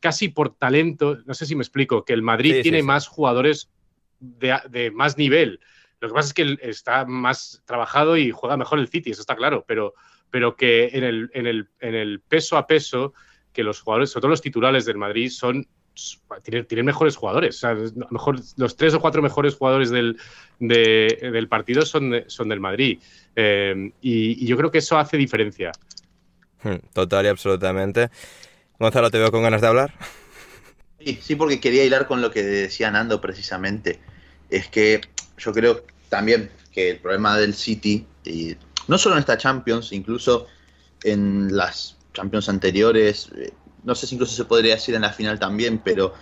[0.00, 3.06] casi por talento, no sé si me explico, que el Madrid sí, tiene sí, más
[3.06, 3.70] jugadores
[4.18, 5.60] de, de, más nivel.
[6.00, 9.36] Lo que pasa es que está más trabajado y juega mejor el City, eso está
[9.36, 9.94] claro, pero,
[10.30, 13.12] pero que en el, en, el, en el peso a peso,
[13.52, 15.66] que los jugadores, sobre todo los titulares del Madrid, son
[16.42, 17.56] tienen, tienen, mejores jugadores.
[17.56, 17.76] O sea,
[18.10, 20.16] mejor, los tres o cuatro mejores jugadores del,
[20.58, 23.00] de, del partido son, de, son del Madrid.
[23.36, 25.72] Eh, y, y, yo creo que eso hace diferencia.
[26.62, 28.10] Hmm, total y absolutamente.
[28.80, 29.92] Gonzalo, ¿te veo con ganas de hablar?
[30.98, 34.00] Sí, sí, porque quería hilar con lo que decía Nando precisamente.
[34.48, 35.02] Es que
[35.36, 38.56] yo creo también que el problema del City, y
[38.88, 40.46] no solo en esta Champions, incluso
[41.04, 43.52] en las Champions anteriores, eh,
[43.84, 46.14] no sé si incluso se podría decir en la final también, pero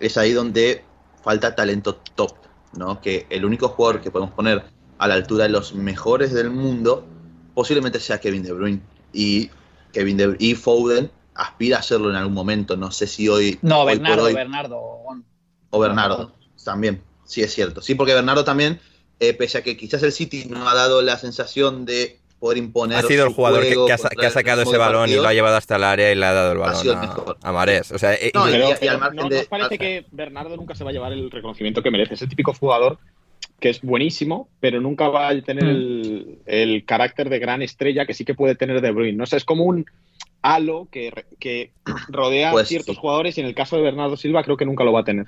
[0.00, 0.82] es ahí donde
[1.22, 2.34] falta talento top,
[2.78, 2.98] ¿no?
[3.02, 4.64] Que el único jugador que podemos poner
[4.96, 7.06] a la altura de los mejores del mundo
[7.54, 8.80] posiblemente sea Kevin De Bruyne
[9.12, 9.50] y
[9.92, 13.58] Kevin De Bruyne y Foden aspira a hacerlo en algún momento, no sé si hoy
[13.62, 14.80] No, hoy Bernardo, hoy, Bernardo
[15.70, 16.32] o Bernardo
[16.64, 17.80] también, sí es cierto.
[17.82, 18.80] Sí, porque Bernardo también
[19.20, 22.98] eh, pese a que quizás el City no ha dado la sensación de poder imponer.
[22.98, 25.20] Ha sido el jugador que, que, ha, que, ha, sacado ese balón partido.
[25.20, 27.52] y lo ha llevado hasta el área y le ha dado el balón a, a,
[27.52, 27.92] Marés.
[27.92, 29.38] O sea, eh, no, y, y, y al margen no, de...
[29.38, 32.14] nos parece que Bernardo nunca se va a llevar el reconocimiento que merece.
[32.14, 32.98] Ese típico jugador
[33.58, 38.12] que es buenísimo, pero nunca va a tener el, el carácter de gran estrella que
[38.12, 39.16] sí que puede tener De Bruyne.
[39.16, 39.86] No sé, es como un
[40.42, 41.74] halo que, re- que
[42.08, 42.98] rodea Pues a ciertos sí.
[42.98, 45.26] jugadores y en el caso de Bernardo Silva creo que nunca lo va a tener.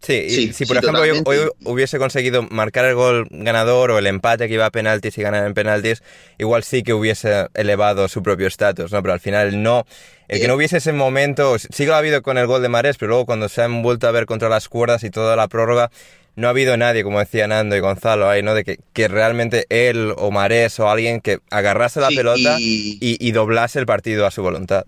[0.00, 0.14] Sí,
[0.48, 4.06] y Sí, si por sí, ejemplo hoy, hubiese conseguido marcar el gol ganador o el
[4.06, 6.04] empate que iba a penaltis y ganar en penaltis,
[6.38, 9.02] igual sí que hubiese elevado su propio estatus, ¿no?
[9.02, 9.84] Pero al final no.
[10.28, 12.68] El que no hubiese ese momento, sí que lo ha habido con el gol de
[12.68, 15.48] Marés, pero luego cuando se han vuelto a ver contra las cuerdas y toda la
[15.48, 15.90] prórroga,
[16.38, 18.54] no ha habido nadie, como decían Nando y Gonzalo ahí, ¿no?
[18.54, 22.98] De que, que realmente él o Marés o alguien que agarrase la Sí, pelota y-
[23.00, 24.86] y, y doblase el partido a su voluntad.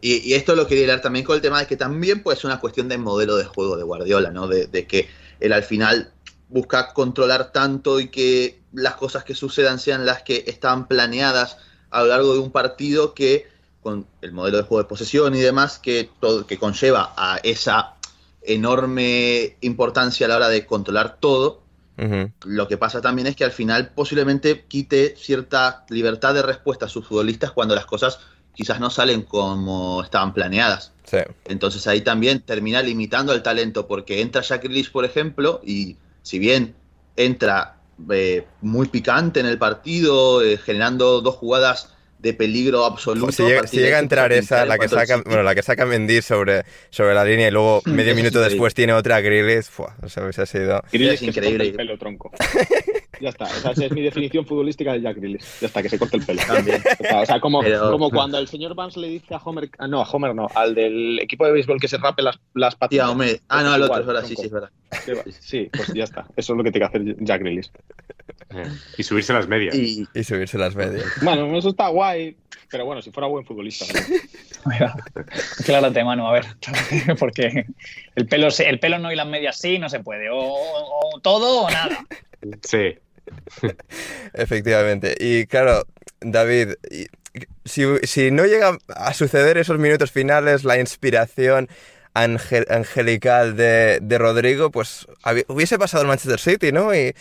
[0.00, 2.46] Y, y esto lo quería hablar también con el tema de que también puede ser
[2.46, 4.46] una cuestión de modelo de juego de Guardiola, ¿no?
[4.46, 5.08] De, de que
[5.40, 6.12] él al final
[6.48, 11.56] busca controlar tanto y que las cosas que sucedan sean las que estaban planeadas
[11.90, 13.46] a lo largo de un partido que
[13.80, 17.95] con el modelo de juego de posesión y demás que todo que conlleva a esa
[18.46, 21.66] enorme importancia a la hora de controlar todo
[22.44, 26.88] lo que pasa también es que al final posiblemente quite cierta libertad de respuesta a
[26.88, 28.18] sus futbolistas cuando las cosas
[28.52, 30.92] quizás no salen como estaban planeadas.
[31.04, 31.18] Sí.
[31.46, 36.38] Entonces ahí también termina limitando el talento porque entra Jack Grealish, por ejemplo, y si
[36.38, 36.74] bien
[37.16, 37.78] entra
[38.10, 43.32] eh, muy picante en el partido, eh, generando dos jugadas de peligro absoluto.
[43.32, 46.22] Si llega, si a entrar en esa, la que saca, bueno, la que saca Mendy
[46.22, 49.20] sobre, sobre la línea y luego medio minuto es después tiene otra
[49.70, 49.96] ¡fua!
[50.02, 50.82] o sea, hubiese sido...
[50.92, 51.68] Es increíble.
[51.68, 52.30] el pelo, tronco.
[53.20, 55.44] ya está, esa es mi definición futbolística de Jack Grealish.
[55.60, 56.42] Ya está, que se corte el pelo.
[56.46, 56.82] También.
[57.14, 60.00] O sea, como, Pero- como cuando el señor Vance le dice a Homer, ah, no,
[60.00, 63.08] a Homer no, al del equipo de béisbol que se rape las, las patillas.
[63.48, 64.70] Ah, no, al otro, verdad, sí, sí, es verdad.
[65.40, 66.26] Sí, pues ya está.
[66.36, 67.70] Eso es lo que tiene que hacer Jack Grealish.
[68.96, 69.74] Y subirse las medias.
[69.74, 71.04] Y, Y subirse las medias.
[71.22, 72.36] Bueno, eso está guay,
[72.70, 73.84] pero bueno, si fuera buen futbolista.
[73.92, 74.00] ¿no?
[74.72, 74.94] Mira,
[75.60, 76.44] Aclárate, mano, a ver.
[77.18, 77.66] Porque
[78.14, 80.30] el pelo, el pelo no y las medias sí, no se puede.
[80.30, 82.06] O, o- o todo o nada.
[82.62, 82.94] Sí.
[84.34, 85.14] Efectivamente.
[85.18, 85.86] Y claro,
[86.20, 87.06] David, y-
[87.64, 91.68] si, si no llega a suceder esos minutos finales, la inspiración
[92.24, 95.06] angel- angelical de, de Rodrigo, pues
[95.48, 96.94] hubiese pasado el Manchester City, ¿no?
[96.94, 97.14] Y,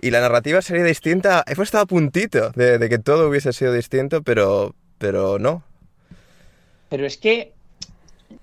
[0.00, 1.44] y la narrativa sería distinta.
[1.46, 5.62] Hemos estado a puntito de, de que todo hubiese sido distinto, pero, pero no.
[6.88, 7.52] Pero es que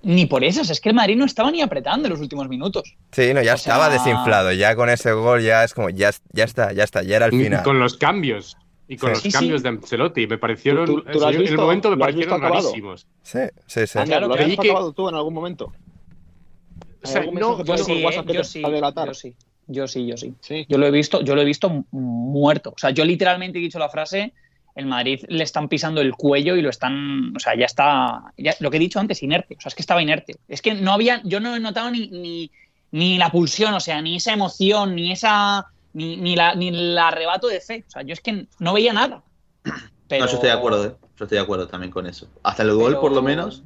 [0.02, 2.94] ni por esas, es que el Madrid no estaba ni apretando en los últimos minutos.
[3.12, 4.52] Sí, no, ya O sea- estaba desinflado.
[4.52, 7.32] Ya con ese gol ya es como, ya, ya está, ya está, ya era el
[7.32, 7.62] final.
[7.62, 8.56] Con los cambios.
[8.88, 9.14] Y con Sí.
[9.14, 9.62] los Sí, cambios sí.
[9.64, 10.26] de Ancelotti.
[10.28, 10.86] Me parecieron.
[10.86, 13.06] ¿Tú- en el momento me ¿Lo has visto parecieron rarísimos.
[13.22, 13.98] Sí, sí, sí.
[13.98, 15.72] Ah, claro, ¿Lo habías que- acabado tú en algún momento?
[17.02, 19.34] O sea, ¿Hay algún no, Yo por sí, WhatsApp eh, yo sí, yo sí,
[19.68, 20.34] yo sí, yo sí.
[20.40, 20.66] Sí.
[20.68, 22.70] Yo lo he visto, yo lo he visto muerto.
[22.70, 24.32] O sea, yo literalmente he dicho la frase,
[24.74, 28.54] el Madrid le están pisando el cuello y lo están, o sea, ya está, ya-
[28.60, 29.56] lo que he dicho antes, inerte.
[29.56, 30.36] O sea, es que estaba inerte.
[30.48, 32.50] Es que no había, yo no he notado ni, ni,
[32.92, 36.96] ni la pulsión, o sea, ni esa emoción, ni esa, ni, ni, la, ni el
[36.98, 37.84] arrebato de fe.
[37.88, 39.22] O sea, yo es que no veía nada.
[40.08, 40.24] Pero...
[40.24, 40.94] No, yo estoy de acuerdo, ¿eh?
[41.18, 42.28] Yo estoy de acuerdo también con eso.
[42.42, 43.64] Hasta el gol, pero- por lo menos.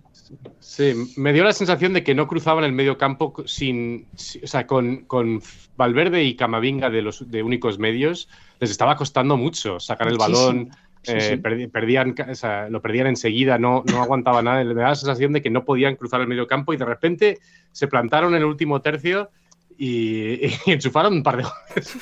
[0.60, 4.46] Sí, me dio la sensación de que no cruzaban el medio campo sin, si- o
[4.46, 5.42] sea, con, con
[5.76, 8.28] Valverde y Camavinga de los de únicos medios
[8.60, 10.70] les estaba costando mucho sacar el balón.
[11.02, 11.34] Sí, eh, sí.
[11.42, 14.62] perdi- perdían, ca- o sea, lo perdían enseguida, no, no aguantaba nada.
[14.62, 17.38] Me da la sensación de que no podían cruzar el medio campo y de repente
[17.72, 19.30] se plantaron en el último tercio
[19.78, 21.96] y, y enchufaron un par de goles.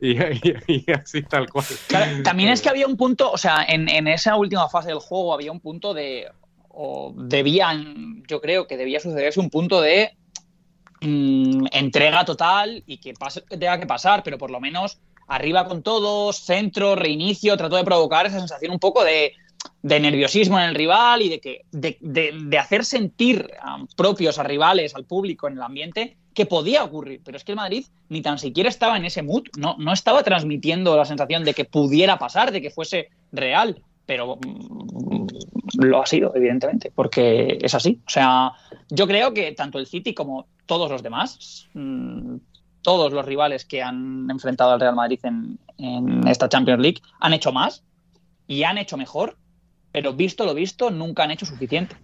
[0.00, 1.64] y, y- y así tal cual.
[1.86, 4.98] Claro, también es que había un punto, o sea, en, en esa última fase del
[4.98, 6.26] juego había un punto de,
[6.74, 10.12] o debían, yo creo que debía sucederse un punto de
[11.00, 13.14] mm, entrega total y que
[13.48, 18.26] tenga que pasar, pero por lo menos arriba con todos, centro, reinicio, trató de provocar
[18.26, 19.32] esa sensación un poco de,
[19.82, 23.48] de nerviosismo en el rival y de, que, de, de- hacer sentir
[23.96, 27.20] propios a rivales, al público en el ambiente, que podía ocurrir.
[27.24, 30.22] Pero es que el Madrid ni tan siquiera estaba en ese mood, no, no estaba
[30.22, 33.82] transmitiendo la sensación de que pudiera pasar, de que fuese real.
[34.12, 35.26] Pero mm,
[35.78, 38.02] lo ha sido, evidentemente, porque es así.
[38.06, 38.52] O sea,
[38.90, 42.36] yo creo que tanto el City como todos los demás, mm,
[42.82, 47.32] todos los rivales que han enfrentado al Real Madrid en, en esta Champions League, han
[47.32, 47.84] hecho más
[48.46, 49.38] y han hecho mejor,
[49.92, 51.96] pero visto lo visto, nunca han hecho suficiente.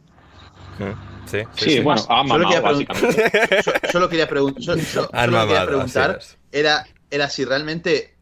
[1.27, 1.42] Sí,
[1.73, 3.62] Sí, bueno, ha Solo mamado, quería básicamente.
[3.66, 4.55] Yo, yo lo quería, pregun-
[5.47, 6.18] quería preguntar
[6.53, 8.14] era, era si realmente,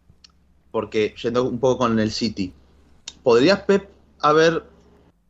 [0.73, 2.53] porque yendo un poco con el City,
[3.27, 4.63] ¿podría Pep haber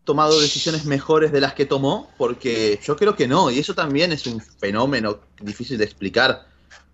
[0.05, 2.11] tomado decisiones mejores de las que tomó?
[2.19, 6.47] Porque yo creo que no, y eso también es un fenómeno difícil de explicar,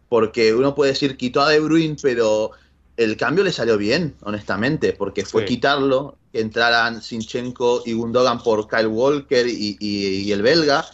[0.09, 2.53] porque uno puede decir quitó a De Bruyne, pero
[2.97, 5.49] el cambio le salió bien, honestamente, porque fue Sí.
[5.49, 10.87] quitarlo, que entraran Sinchenko y Gundogan por Kyle Walker y, y- y el belga,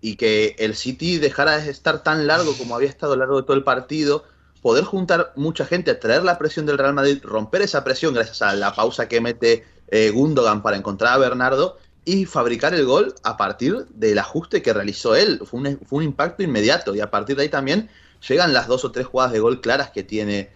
[0.00, 3.38] y que el City dejara de estar tan largo como había estado a lo largo
[3.38, 4.22] de todo el partido
[4.68, 8.52] poder juntar mucha gente, atraer la presión del Real Madrid, romper esa presión gracias a
[8.52, 13.38] la pausa que mete eh, Gundogan para encontrar a Bernardo y fabricar el gol a
[13.38, 15.40] partir del ajuste que realizó él.
[15.46, 17.88] Fue un, fue un impacto inmediato y a partir de ahí también
[18.28, 20.50] llegan las dos o tres jugadas de gol claras que tiene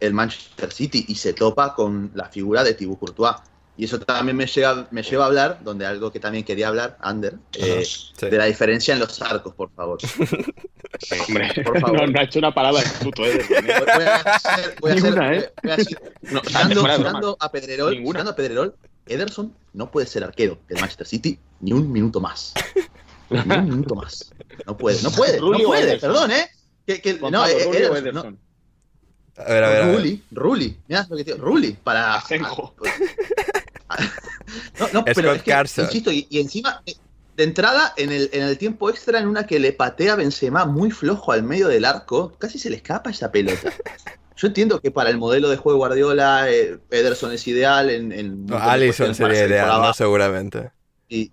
[0.00, 3.36] el Manchester City y se topa con la figura de Thibaut Courtois.
[3.78, 6.98] Y eso también me lleva, me lleva a hablar, donde algo que también quería hablar,
[7.00, 8.10] Ander, eh, sí.
[8.28, 9.98] de la diferencia en los arcos, por favor.
[11.28, 12.00] Hombre, Por favor.
[12.00, 13.74] no, no ha hecho una palabra el puto Ederson, ¿eh?
[13.78, 15.52] Voy a hacer, voy a hacer- ¿eh?
[15.62, 18.74] voy hacer- no, de Pedrerol,
[19.06, 22.54] a Ederson no puede ser arquero del Manchester City ni un minuto más.
[23.30, 24.32] Ni un minuto más.
[24.66, 26.10] No puede, no puede, no Rulli puede, Ederson.
[26.12, 26.50] perdón, ¿eh?
[26.84, 28.20] Que, que- no, eh, Rulli o Ederson, no.
[28.22, 28.38] Ederson.
[29.36, 29.82] A ver, a ver.
[29.82, 29.94] a ver.
[29.96, 32.14] Rulli, Rulli, mira lo que te digo, Rulli, para...
[32.16, 32.74] Asenjo.
[34.80, 35.84] No, no, pero es que, Carson.
[35.86, 36.94] insisto, y, y encima, eh,
[37.36, 40.64] de entrada, en el, en el tiempo extra, en una que le patea a Benzema
[40.64, 43.72] muy flojo al medio del arco, casi se le escapa esa pelota.
[44.36, 48.46] Yo entiendo que para el modelo de juego Guardiola, eh, Ederson es ideal, en, en
[48.46, 50.70] No, Allison sería ideal, no seguramente.
[51.08, 51.32] Y,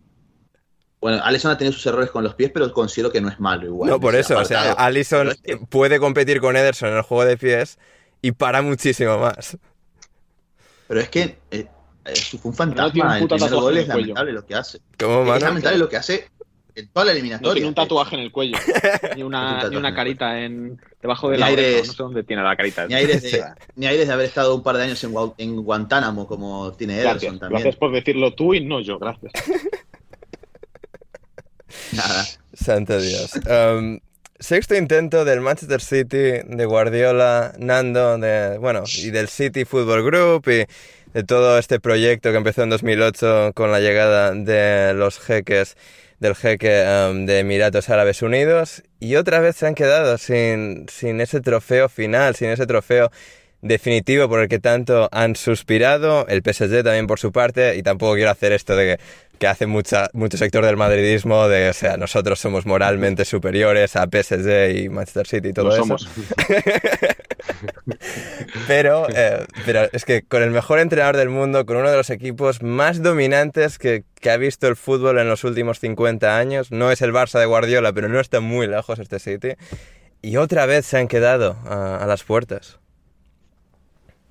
[1.02, 3.66] bueno, Alisson ha tenido sus errores con los pies, pero considero que no es malo
[3.68, 3.92] igual.
[3.92, 4.72] No, por eso, o sea.
[4.74, 7.78] Allison Pero es que- puede competir con Ederson en el juego de pies
[8.24, 9.56] y para muchísimo más.
[10.88, 11.68] Pero es que eh,
[12.06, 13.18] eh, fue un No tiene un fantasma.
[13.18, 14.80] El primer gol es lamentable lo que hace.
[15.00, 16.30] ¿Cómo, Es lamentable lo que hace
[16.76, 17.54] en toda la No eliminatoria.
[17.54, 18.58] tiene un tatuaje en el cuello.
[19.16, 21.68] Ni Un una, ni una carita en, debajo de Ni la oreja.
[21.70, 22.86] aires- No sé dónde tiene la carita.
[22.88, 23.44] Ni aires, de,
[23.76, 26.96] ni aires de haber estado un par de años en, Gua- en Guantánamo, como tiene
[26.96, 27.40] Ederson Gracias.
[27.40, 27.62] también.
[27.62, 29.00] Gracias por decirlo tú y no yo.
[29.00, 29.32] Gracias.
[31.94, 32.26] Nada.
[32.54, 33.32] Santo Dios.
[33.50, 34.00] Um,
[34.40, 40.50] sexto intento del Manchester City, de Guardiola, Nando, de, bueno, y del City Football Group
[40.50, 40.66] y
[41.16, 45.78] de todo este proyecto que empezó en 2008 con la llegada de los jeques,
[46.20, 48.84] del jeque um, de Emiratos Árabes Unidos.
[49.00, 53.12] Y otra vez se han quedado sin, sin ese trofeo final, sin ese trofeo
[53.62, 58.16] definitivo por el que tanto han suspirado, el PSG también por su parte, y tampoco
[58.16, 59.04] quiero hacer esto de que,
[59.36, 64.06] que hace mucha, mucho sector del madridismo, de o sea, nosotros somos moralmente superiores a
[64.12, 65.82] PSG y Manchester City y todo Lo eso.
[65.84, 66.10] somos.
[68.68, 72.10] Pero, eh, pero es que con el mejor entrenador del mundo, con uno de los
[72.10, 76.92] equipos más dominantes que, que ha visto el fútbol en los últimos 50 años, no
[76.92, 79.50] es el Barça de Guardiola, pero no está muy lejos este City,
[80.22, 82.80] y otra vez se han quedado a, a las puertas.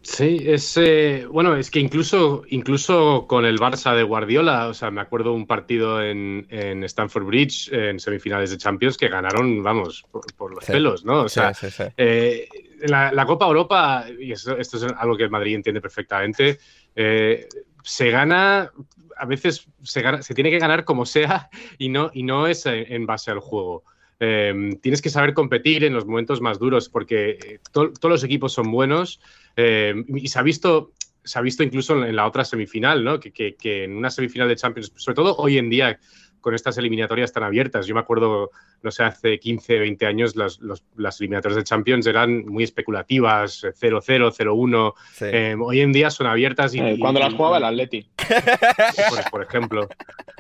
[0.05, 4.90] Sí, es eh, bueno, es que incluso, incluso con el Barça de Guardiola, o sea,
[4.90, 10.05] me acuerdo un partido en, en Stamford Bridge en semifinales de Champions que ganaron, vamos,
[10.11, 10.73] por, por los Sí.
[10.73, 11.23] pelos, ¿no?
[11.23, 12.47] O Sí, sea, sí, eh,
[12.83, 16.59] la, la Copa Europa, y esto, esto es algo que Madrid entiende perfectamente,
[16.95, 17.49] eh,
[17.83, 18.71] se gana,
[19.17, 22.67] a veces se, gana- se tiene que ganar como sea y no, y no es
[22.67, 23.85] en base al juego.
[24.20, 28.24] Eh, tienes que saber competir en los momentos más duros porque eh, to- todos los
[28.24, 29.20] equipos son buenos
[29.57, 30.92] eh, y se ha visto
[31.24, 33.18] se ha visto incluso en la otra semifinal, ¿no?
[33.18, 35.98] Que en una semifinal de Champions, sobre todo hoy en día
[36.44, 37.87] con estas eliminatorias tan abiertas.
[37.87, 38.50] Yo me acuerdo,
[38.83, 43.64] no sé, hace 15, 20 años las, los- las eliminatorias de Champions eran muy especulativas,
[43.64, 44.92] 0-0, 0-1.
[45.14, 45.24] Sí.
[45.26, 46.80] Eh, hoy en día son abiertas y...
[46.80, 48.07] Eh, y- cuando las y- jugaba el Atleti.
[49.09, 49.88] por, por ejemplo.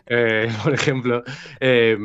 [0.06, 1.24] Eh, por ejemplo.
[1.58, 1.96] Eh,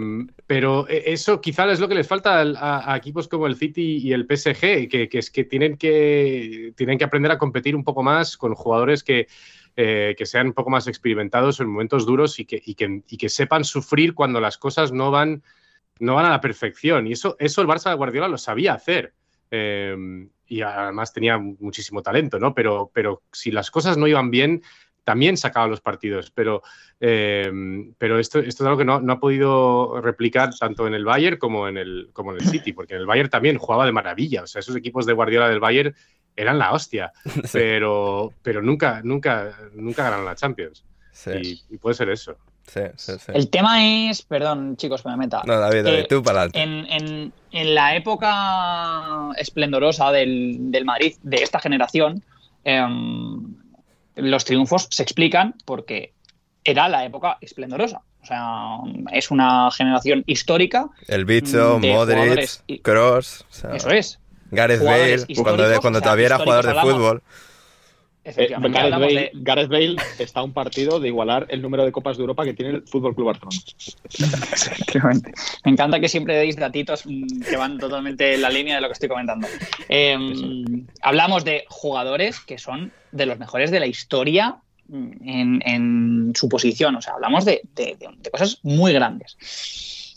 [0.48, 3.98] pero eso quizá es lo que les falta al- a, a equipos como el City
[4.02, 7.84] y el PSG, que, que es que tienen, que tienen que aprender a competir un
[7.84, 9.28] poco más con jugadores que,
[9.82, 14.42] eh, que sean un poco más experimentados en momentos duros y que, sepan sufrir cuando
[14.42, 15.42] las cosas no van,
[16.02, 17.08] a la perfección.
[17.08, 19.14] Y eso, eso el Barça de Guardiola lo sabía hacer.
[19.50, 19.96] Eh,
[20.48, 22.54] y además tenía muchísimo talento, ¿no?
[22.54, 24.64] Pero, si las cosas no iban bien,
[25.06, 26.30] también sacaba los partidos.
[26.30, 26.62] Pero,
[27.00, 31.70] pero esto, es algo que no, no ha podido replicar tanto en el Bayern como
[31.70, 34.44] en el, como en el City, porque en el Bayern también jugaba de maravilla.
[34.44, 35.96] O sea, esos equipos de Guardiola del Bayern
[36.42, 37.12] eran la hostia,
[37.52, 40.84] pero, pero nunca, nunca, nunca ganan la Champions.
[41.12, 41.32] Sí,
[41.70, 42.38] Y, y puede ser eso.
[42.66, 43.32] sí, sí, sí.
[43.34, 45.42] El tema es, perdón, chicos, que me meta.
[45.46, 46.62] No, David, David, Eh, tú para adelante.
[46.62, 52.24] En, en- en la época esplendorosa del, del Madrid de esta generación,
[52.64, 53.56] em,
[54.16, 56.14] los triunfos se explican porque
[56.64, 58.02] era la época esplendorosa.
[58.22, 58.78] O sea,
[59.14, 64.19] es una generación histórica, El bicho, Modric, y- Cross, o sea, eso es.
[64.52, 65.26] Gareth Bale,
[65.82, 66.94] cuando, todavía era jugador de hablamos.
[66.94, 67.24] fútbol.
[68.26, 71.92] Eh, Gareth, Bale, de- Gareth Bale está a un partido de igualar el número de
[71.92, 73.58] Copas de Europa que tiene el Fútbol Club Barcelona.
[75.66, 78.88] Me encanta que siempre deis datitos mm, que van totalmente en la línea de lo
[78.88, 79.48] que estoy comentando.
[79.88, 80.18] Eh,
[81.02, 84.58] hablamos de jugadores que son de los mejores de la historia
[84.90, 86.96] mm, en, en su posición.
[86.98, 89.38] O sea, hablamos de, de- de- de cosas muy grandes.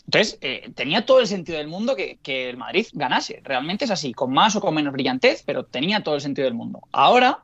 [0.05, 3.41] Entonces, eh, tenía todo el sentido del mundo que, el Madrid ganase.
[3.43, 6.53] Realmente es así, con más o con menos brillantez, pero tenía todo el sentido del
[6.53, 6.81] mundo.
[6.91, 7.43] Ahora,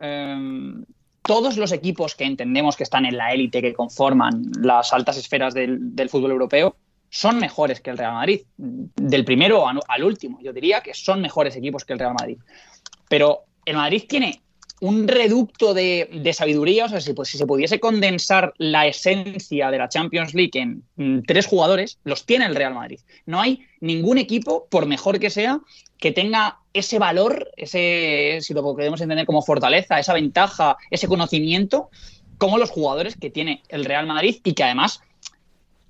[0.00, 0.84] eh,
[1.22, 5.54] todos los equipos que entendemos que están en la élite, que conforman las altas esferas
[5.54, 6.76] del, fútbol europeo,
[7.08, 8.42] son mejores que el Real Madrid.
[8.56, 12.38] Del primero al último, yo diría que son mejores equipos que el Real Madrid.
[13.08, 14.42] Pero el Madrid tiene
[14.82, 19.70] un reducto de, de, sabiduría, o sea, si, pues, si se pudiese condensar la esencia
[19.70, 22.98] de la Champions League en mm, tres jugadores, los tiene el Real Madrid.
[23.24, 25.60] No hay ningún equipo, por mejor que sea,
[25.98, 31.88] que tenga ese valor, ese, si lo podemos entender como fortaleza, esa ventaja, ese conocimiento,
[32.36, 35.00] como los jugadores que tiene el Real Madrid y que además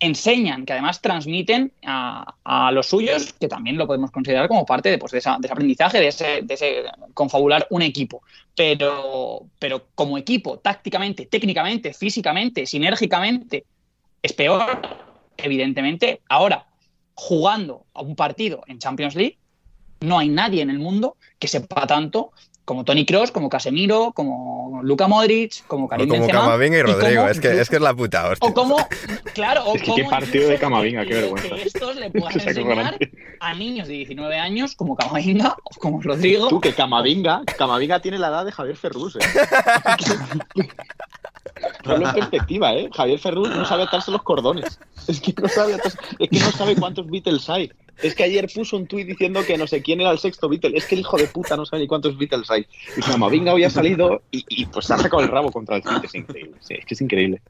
[0.03, 4.91] enseñan, que además transmiten a, a, los suyos, que también lo podemos considerar como parte
[4.91, 6.83] de, pues, de, esa, de ese aprendizaje, de ese, de ese,
[7.15, 8.23] confabular un equipo.
[8.57, 13.65] Pero, pero como equipo, tácticamente, técnicamente, físicamente, sinérgicamente,
[14.21, 14.83] es peor,
[15.37, 16.21] evidentemente.
[16.29, 16.67] Ahora,
[17.15, 19.39] jugando a un partido en Champions League,
[20.01, 22.33] no hay nadie en el mundo que sepa tanto
[22.65, 26.83] como Tony Cross, como Casemiro, como Luka Modric, como Karim o como Benzema, Camavinga y
[26.83, 28.49] Rodrigo, y como, es, que, es que es la puta hostia.
[28.49, 28.77] O como,
[29.35, 31.55] claro, o es que como qué partido de Camavinga, qué que- vergüenza.
[31.57, 32.99] Que estos le puedan enseñar
[33.41, 36.49] a niños de 19 años como Camavinga o como Rodrigo.
[36.49, 39.21] Tú, que Camavinga, Camavinga tiene la edad de Javier Ferrus, ¿eh?
[41.85, 42.89] Ponlo en perspectiva, ¿eh?
[42.95, 44.79] Javier Ferrus no sabe atarse los cordones.
[45.09, 47.71] Es que no sabe atarse- es que no sabe cuántos Beatles hay.
[48.01, 50.77] Es que ayer puso un tuit diciendo que no sé quién era el sexto Beatle.
[50.77, 52.67] Es que el hijo de puta no sabe ni cuántos Beatles hay.
[52.97, 55.83] Y Camavinga hoy ha salido y, y, pues se ha sacado el rabo contra el
[55.83, 56.07] City.
[56.07, 56.57] Es increíble.
[56.61, 57.43] Sí, es que es increíble.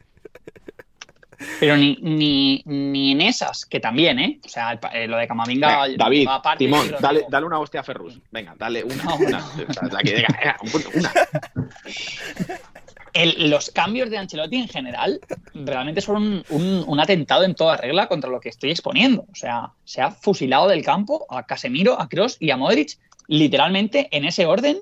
[1.58, 4.40] Pero ni, ni, ni en esas, que también, ¿eh?
[4.44, 5.86] O sea, el eh, lo de Camavinga.
[5.86, 8.18] Venga, David, aparte, Timón, dale, dale una hostia a Ferrus.
[8.30, 9.14] Venga, dale una.
[9.14, 9.38] Una.
[9.68, 11.12] O sea, la que diga, venga, un punto, una.
[13.12, 15.20] el- los cambios de Ancelotti en general
[15.54, 19.26] realmente son un, un- un atentado en toda regla contra lo que estoy exponiendo.
[19.30, 22.98] O sea, se ha fusilado del campo a Casemiro, a Kroos y a Modric,
[23.28, 24.80] literalmente en ese orden,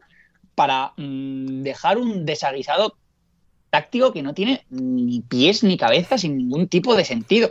[0.55, 2.97] para mm, dejar un desaguisado
[3.71, 7.51] táctico que no tiene ni pies ni cabeza, sin ningún tipo de sentido.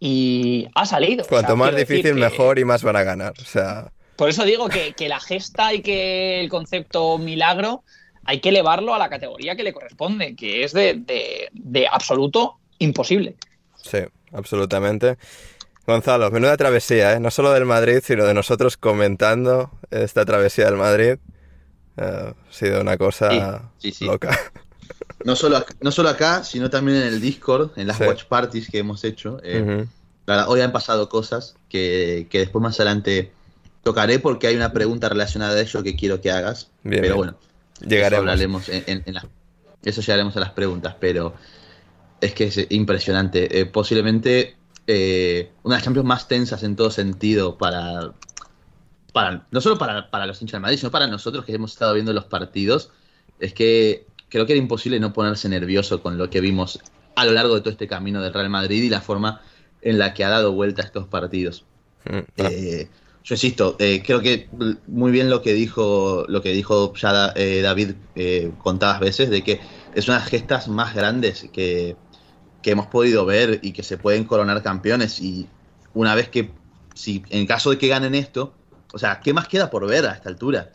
[0.00, 1.22] Y ha salido.
[1.22, 3.34] O sea, Cuanto más difícil, que- mejor y más van a ganar.
[3.40, 7.84] O sea, Por eso digo que, que la gesta y que el concepto milagro
[8.24, 12.58] hay que elevarlo a la categoría que le corresponde, que es de, de- de absoluto
[12.78, 13.36] imposible.
[13.76, 13.98] sí,
[14.32, 15.16] absolutamente.
[15.86, 17.20] Gonzalo, menuda travesía, ¿eh?
[17.20, 21.16] No solo del Madrid, sino de nosotros comentando esta travesía del Madrid.
[21.96, 24.04] Eh, ha sido una cosa Sí, sí, sí.
[24.06, 24.38] loca.
[25.24, 28.04] No solo, no solo acá, sino también en el Discord, en las Sí.
[28.04, 29.38] watch parties que hemos hecho.
[29.42, 29.86] Eh,
[30.26, 33.32] verdad, hoy han pasado cosas que, que después más adelante
[33.82, 36.70] tocaré porque hay una pregunta relacionada a ello que quiero que hagas.
[36.84, 37.16] Bien, pero bien.
[37.16, 37.36] bueno,
[37.82, 38.18] eso Llegaremos.
[38.18, 39.26] hablaremos en, en- en las-
[39.84, 41.34] eso llegaremos a las preguntas, pero
[42.20, 43.60] es que es impresionante.
[43.60, 44.56] Eh, posiblemente
[44.86, 48.12] eh, una de las Champions más tensas en todo sentido para,
[49.12, 51.94] para no solo para, para los hinchas de Madrid, sino para nosotros que hemos estado
[51.94, 52.90] viendo los partidos.
[53.40, 56.80] Es que creo que era imposible no ponerse nervioso con lo que vimos
[57.16, 59.42] a lo largo de todo este camino del Real Madrid y la forma
[59.82, 61.64] en la que ha dado vuelta a estos partidos.
[62.04, 62.88] Mm, ah, Eh,
[63.24, 64.48] yo insisto, eh, creo que
[64.88, 69.44] muy bien lo que dijo, lo que dijo ya eh, David eh, contadas veces, de
[69.44, 69.60] que
[69.94, 71.96] es una de las gestas más grandes que,
[72.62, 75.20] que hemos podido ver y que se pueden coronar campeones.
[75.20, 75.46] Y
[75.94, 76.50] una vez que,
[76.94, 78.54] si en caso de que ganen esto,
[78.92, 80.70] o sea, ¿qué más queda por ver a esta altura?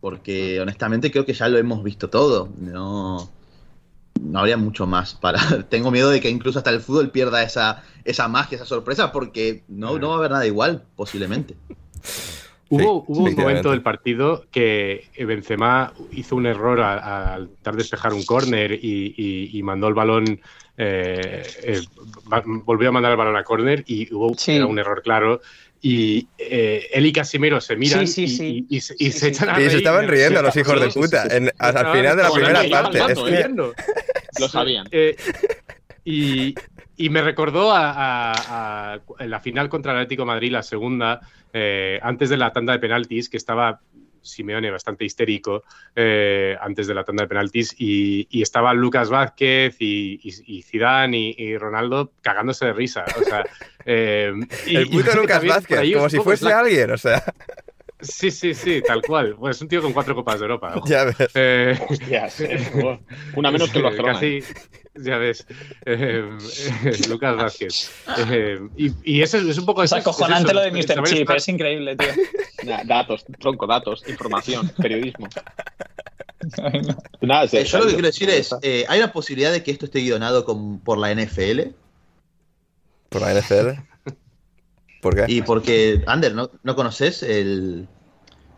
[0.00, 2.48] Porque honestamente creo que ya lo hemos visto todo.
[2.58, 3.30] No,
[4.22, 5.40] no habría mucho más para.
[5.68, 9.62] Tengo miedo de que incluso hasta el fútbol pierda esa, esa magia, esa sorpresa, porque
[9.68, 11.54] no, no va a haber nada igual, posiblemente.
[12.72, 18.22] Hubo, hubo un momento del partido que Benzema hizo un error al intentar despejar un
[18.22, 20.40] córner y, y- y mandó el balón,
[20.78, 21.80] eh, eh,
[22.64, 24.52] volvió a mandar el balón a córner y hubo Sí.
[24.52, 25.40] era un error claro.
[25.82, 28.66] Y eh, él y Casimiro se miran Sí, sí, y- sí.
[28.70, 29.26] y, y se- y Sí, se sí.
[29.26, 31.22] echan a Y se estaban riendo los hijos de Sí, sí, puta.
[31.28, 31.36] sí.
[31.38, 32.98] en- al final de la primera parte.
[33.00, 33.74] Es que- riendo.
[34.38, 34.86] Lo sabían.
[34.90, 35.16] Eh,
[36.04, 36.54] y,
[36.96, 40.62] y me recordó a, a- a- en la final contra el Atlético de Madrid, la
[40.62, 41.20] segunda,
[41.52, 43.80] eh, antes de la tanda de penaltis, que estaba
[44.22, 45.64] Simeone bastante histérico
[45.96, 50.62] eh, antes de la tanda de penaltis, y, y estaba Lucas Vázquez y, y, y
[50.62, 53.04] Zidane y, y Ronaldo cagándose de risa.
[53.18, 53.44] O sea,
[53.86, 54.32] eh,
[54.66, 57.22] y- El puto Lucas Vázquez, como si fuese la- alguien, o sea,
[58.02, 59.36] Sí, sí, sí, tal cual.
[59.38, 60.72] Pues es un tío con cuatro copas de Europa.
[60.76, 60.86] ojo.
[60.86, 61.16] ya ves.
[61.34, 62.98] Eh, Hostias, eh,
[63.36, 64.14] una menos que Barcelona.
[64.14, 64.42] Casi,
[64.96, 65.46] ya ves,
[65.84, 66.28] eh,
[66.84, 67.90] eh, Lucas Vázquez.
[68.30, 71.02] Eh, y, y eso es, es un poco Es acojonante eso, lo de es Mr.
[71.04, 72.08] Chip, estar- es increíble, tío.
[72.64, 75.28] Nah, Datos, tronco, datos, información, periodismo.
[77.20, 79.84] Nada, Eh, yo lo que quiero decir es, eh, ¿hay una posibilidad de que esto
[79.86, 81.72] esté guionado con- por la NFL?
[83.10, 83.78] Por la NFL.
[85.00, 85.24] ¿Por qué?
[85.28, 87.88] Y porque, Ander, ¿no, no conoces el,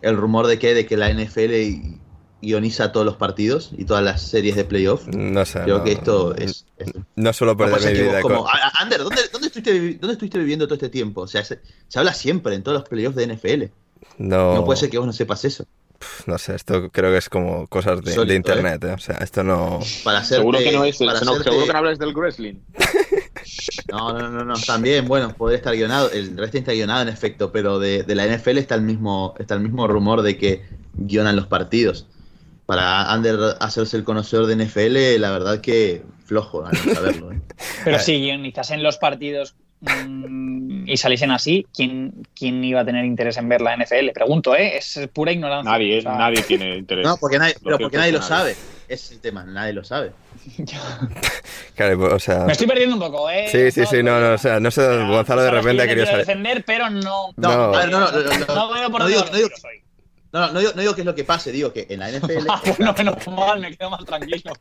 [0.00, 1.98] el rumor de que, de que la NFL
[2.40, 5.06] guioniza todos los partidos y todas las series de playoff?
[5.06, 5.60] No sé.
[5.62, 6.66] Creo no- que esto es...
[6.78, 8.20] es- No suelo perder mi vida.
[8.20, 11.20] como- con- Ander, ¿dónde, dónde, estuviste, ¿dónde estuviste viviendo todo este tiempo?
[11.22, 13.64] O sea, se, se habla siempre en todos los playoffs de NFL.
[14.18, 15.64] No, No puede ser que vos no sepas eso.
[16.26, 18.92] no sé, esto creo que es como cosas de, de Insólito, internet, ¿eh?
[18.94, 19.78] O sea, esto no...
[20.02, 22.54] Para hacerte, Seguro que no es, para no, hacerte- seguro que no hablas del wrestling.
[23.90, 24.54] No, no, no, no.
[24.66, 26.10] También, bueno, podría estar guionado.
[26.10, 29.60] El wrestling está guionado en efecto, pero de, la NFL está el mismo, está el
[29.60, 30.62] mismo rumor de que
[30.94, 32.06] guionan los partidos.
[32.66, 37.32] Para Ander hacerse el conocedor de NFL, la verdad que flojo al saberlo.
[37.32, 37.40] ¿eh?
[37.84, 39.54] Pero si guionizasen los partidos
[40.86, 44.10] y saliesen así, ¿quién, ¿quién iba a tener interés en ver la NFL?
[44.14, 44.76] Pregunto, ¿eh?
[44.76, 45.70] Es pura ignorancia.
[45.72, 47.04] Nadie, O sea, nadie tiene interés.
[47.06, 48.52] No, porque nadie, pero porque nadie lo sabe.
[48.52, 50.12] Ese es el tema, nadie lo sabe.
[51.74, 52.40] Claro, o sea...
[52.40, 53.46] Me estoy perdiendo un poco, ¿eh?
[53.50, 56.10] Sí, sí, sí, no, no, o sea, no sé, Gonzalo de repente ha querido quiero
[56.22, 56.26] saber...
[56.26, 57.28] defender, pero no.
[57.36, 57.74] No, No.
[57.74, 59.48] a ver, no, no, no, no, No veo por no digo, no digo-
[60.32, 62.10] no, no, no digo, no digo que es lo que pase, digo que en la
[62.10, 62.46] NFL.
[62.48, 64.52] Ah, bueno, menos mal, me quedo más tranquilo.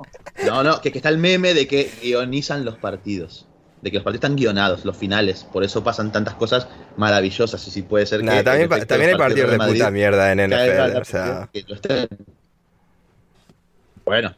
[0.46, 3.48] No, no, que, que está el meme de que guionizan los partidos.
[3.82, 5.44] De que los partidos están guionados, los finales.
[5.52, 6.68] Por eso pasan tantas cosas
[6.98, 7.68] maravillosas.
[7.68, 8.44] Y si puede ser Nah, que.
[8.44, 11.50] también, pa- también hay partidos de puta mierda en NFL, o sea...
[14.06, 14.36] Bueno,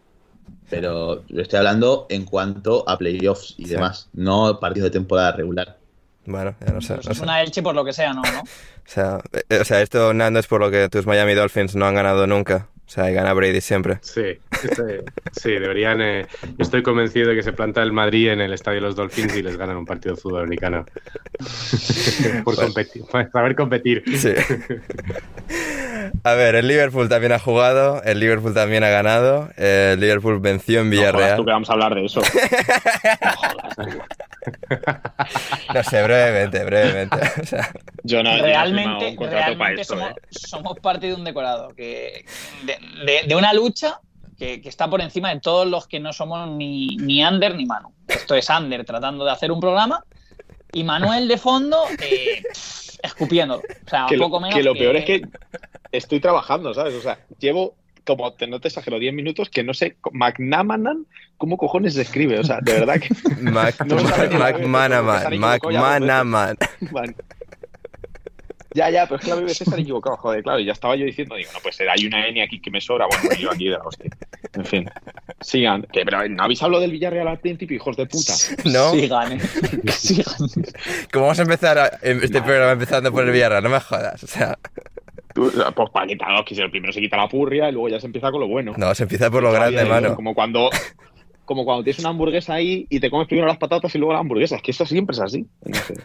[0.69, 3.71] pero yo estoy hablando en cuanto a playoffs y Sí.
[3.71, 5.77] demás, no partidos de temporada regular.
[6.25, 7.23] Bueno, ya no sé, Pues no es sé.
[7.23, 8.21] una Elche por lo que sea, ¿no?
[8.21, 8.43] ¿no?
[8.85, 9.19] O sea,
[9.49, 12.27] eh, o sea, esto, Nando, es por lo que tus Miami Dolphins no han ganado
[12.27, 12.67] nunca.
[12.93, 13.97] O sea, gana Brady siempre.
[14.01, 14.67] Sí, sí,
[15.31, 15.99] sí, deberían.
[15.99, 18.95] eh, yo estoy convencido de que se planta el Madrid en el estadio de los
[18.95, 20.85] Dolphins y les ganan un partido de fútbol americano.
[22.43, 24.03] Por competir, para saber competir.
[24.15, 24.29] Sí.
[26.23, 30.81] A ver, el Liverpool también ha jugado, el Liverpool también ha ganado, el Liverpool venció
[30.81, 31.37] en No jodas Villarreal.
[31.37, 32.21] tú que vamos a hablar de eso.
[33.77, 33.85] No
[35.83, 37.17] sé, brevemente, brevemente.
[37.41, 37.71] O sea,
[38.03, 40.15] Yo no, yo no he firmado realmente, realmente esto, somos, ¿eh?
[40.31, 42.25] somos parte de un decorado, que
[42.63, 43.99] de, de- de una lucha
[44.37, 47.65] que, que está por encima de todos los que no somos ni, ni Ander ni
[47.65, 47.93] Manu.
[48.07, 50.03] Esto es Ander tratando de hacer un programa
[50.73, 52.41] y Manuel de fondo eh,
[53.03, 53.61] escupiéndolo.
[53.85, 55.21] O sea, que, lo, poco menos que lo peor es que
[55.91, 56.95] estoy trabajando, ¿sabes?
[56.95, 57.75] O sea, llevo,
[58.05, 61.05] como te, no te exagero, 10 minutos que no sé, McNamanan,
[61.37, 62.39] ¿cómo cojones se escribe?
[62.39, 63.09] O sea, de verdad que...
[63.41, 64.65] Mac, No lo sabía, Mac-.
[64.65, 65.81] Manaman, Se han Mac equivocado
[68.75, 68.89] ya.
[68.89, 71.05] Ya, pero es que la BBC se han equivocado, joder, claro, y ya estaba yo
[71.05, 73.65] diciendo, digo, no puede ser, hay una N aquí que me sobra, bueno, yo aquí
[73.65, 74.09] de la hostia.
[74.55, 74.89] En fin,
[75.41, 78.33] sigan, que, pero no habéis hablado del Villarreal al principio, hijos de puta.
[78.65, 78.91] ¿No?
[78.91, 79.39] sigan, ¿eh?
[79.85, 80.33] Que sigan.
[81.11, 83.63] ¿Cómo vamos a empezar a- este programa empezando por el Villarreal?
[83.63, 84.23] No me jodas.
[84.23, 84.57] O sea,
[85.33, 86.07] Tú, Pues para
[86.45, 88.73] que primero se quita la purria y luego ya se empieza con lo bueno.
[88.77, 90.15] no, se empieza por lo grande, hay, mano.
[90.15, 90.69] Como cuando,
[91.45, 94.19] como cuando tienes una hamburguesa ahí y te comes primero las patatas y luego la
[94.19, 94.55] hamburguesa.
[94.57, 95.45] Es que eso siempre es así.
[95.65, 95.95] No sé.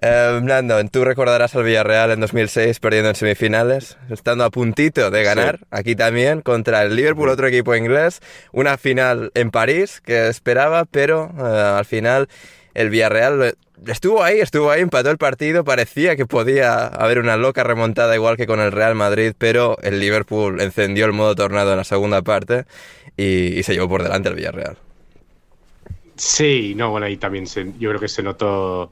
[0.00, 5.24] Eh, Nando, tú recordarás al Villarreal en 2006 perdiendo en semifinales, estando a puntito de
[5.24, 8.20] ganar, aquí también, contra el Liverpool, otro equipo inglés,
[8.52, 11.42] una final en París que esperaba, pero eh,
[11.78, 12.28] al final
[12.74, 13.56] el Villarreal
[13.86, 18.36] estuvo ahí, estuvo ahí, empató el partido, parecía que podía haber una loca remontada igual
[18.36, 22.22] que con el Real Madrid, pero el Liverpool encendió el modo tornado en la segunda
[22.22, 22.64] parte
[23.16, 24.76] y, y se llevó por delante el Villarreal.
[26.16, 28.90] Sí, no, bueno, ahí también se- yo creo que se notó,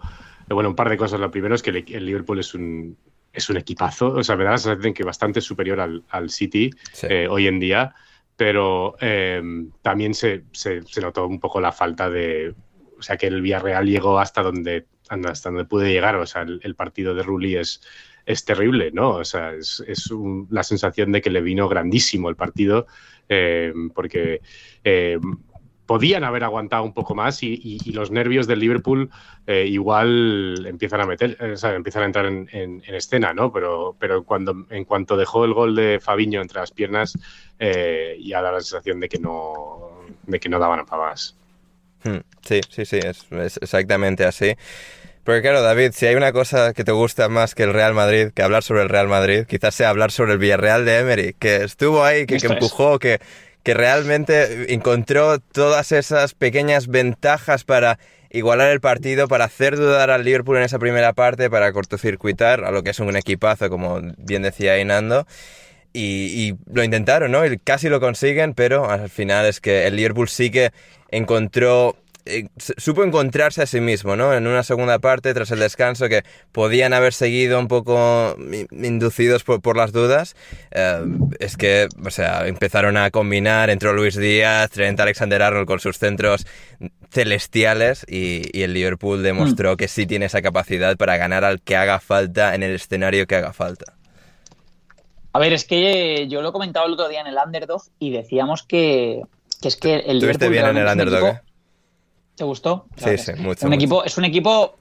[0.49, 1.19] bueno, un par de cosas.
[1.21, 2.97] Lo primero es que el, el Liverpool es un,
[3.33, 6.71] es un equipazo, o sea, me da la sensación que bastante superior al, al City
[6.93, 7.07] Sí.
[7.11, 7.95] eh, hoy en día,
[8.37, 9.43] pero eh,
[9.83, 12.55] también se, se- se notó un poco la falta de,
[12.99, 16.75] o sea, que el Villarreal llegó hasta donde, hasta donde pude llegar, o sea, el,
[16.75, 17.81] partido de Rulli es,
[18.25, 19.11] es terrible, ¿no?
[19.11, 22.87] O sea, es, es un- la sensación de que le vino grandísimo el partido,
[23.29, 24.41] eh, porque...
[24.85, 25.19] eh,
[25.87, 29.09] podían haber aguantado un poco más y, los nervios del Liverpool
[29.47, 33.53] eh, igual empiezan a meter, o sea, empiezan a entrar en, en- en escena, ¿no?
[33.53, 37.17] Pero, pero cuando, en cuanto dejó el gol de Fabiño entre las piernas,
[37.61, 41.37] ya da la sensación de que no, de que no daban para más.
[42.07, 44.55] Hmm, Sí, sí, sí, es, es exactamente así.
[45.25, 48.29] Porque claro, David, si hay una cosa que te gusta más que el Real Madrid,
[48.33, 51.65] que hablar sobre el Real Madrid, quizás sea hablar sobre el Villarreal de Emery, que
[51.65, 53.19] estuvo ahí, que, que empujó, que,
[53.65, 57.99] que realmente encontró todas esas pequeñas ventajas para
[58.31, 62.71] igualar el partido, para hacer dudar al Liverpool en esa primera parte, para cortocircuitar a
[62.71, 65.27] lo que es un equipazo, como bien decía Inando.
[65.97, 67.47] Y, y lo intentaron, ¿no?
[67.47, 70.71] Y casi lo consiguen, pero al final es que el Liverpool sí que
[71.11, 74.35] encontró eh, supo encontrarse a sí mismo, ¿no?
[74.35, 78.37] En una segunda parte, tras el descanso, que podían haber seguido un poco
[78.73, 80.35] inducidos por, las dudas,
[80.73, 81.05] eh,
[81.39, 86.47] es que, o sea, empezaron a combinar, entró Luis Díaz, Trent Alexander-Arnold con sus centros
[87.13, 89.77] celestiales y, el Liverpool demostró mm.
[89.77, 93.37] que sí tiene esa capacidad para ganar al que haga falta en el escenario que
[93.37, 93.95] haga falta.
[95.37, 98.09] A ver, es que yo lo he comentado el otro día en el Underdog y
[98.09, 99.21] decíamos que,
[99.61, 101.27] es que el ¿Tuviste bien en el Underdog?
[101.27, 101.41] Eh?
[102.37, 102.87] ¿Te gustó?
[102.97, 103.67] Sí, sí, mucho.
[103.67, 104.79] Un Equipo, es un equipo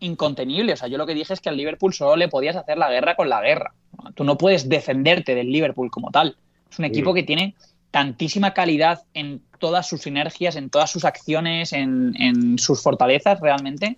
[0.00, 0.72] incontenible.
[0.72, 2.90] O sea, yo lo que dije es que al Liverpool solo le podías hacer la
[2.90, 3.72] guerra con la guerra.
[4.16, 6.36] Tú no puedes defenderte del Liverpool como tal.
[6.68, 7.54] Es un equipo que tiene
[7.92, 13.96] tantísima calidad en todas sus sinergias, en todas sus acciones, en, sus fortalezas realmente,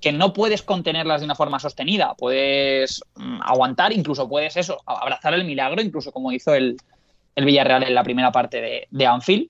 [0.00, 2.14] que no puedes contenerlas de una forma sostenida.
[2.16, 6.76] Puedes mm, aguantar, incluso puedes eso, abrazar el milagro, incluso como hizo el,
[7.36, 9.48] Villarreal en la primera parte de, de Anfield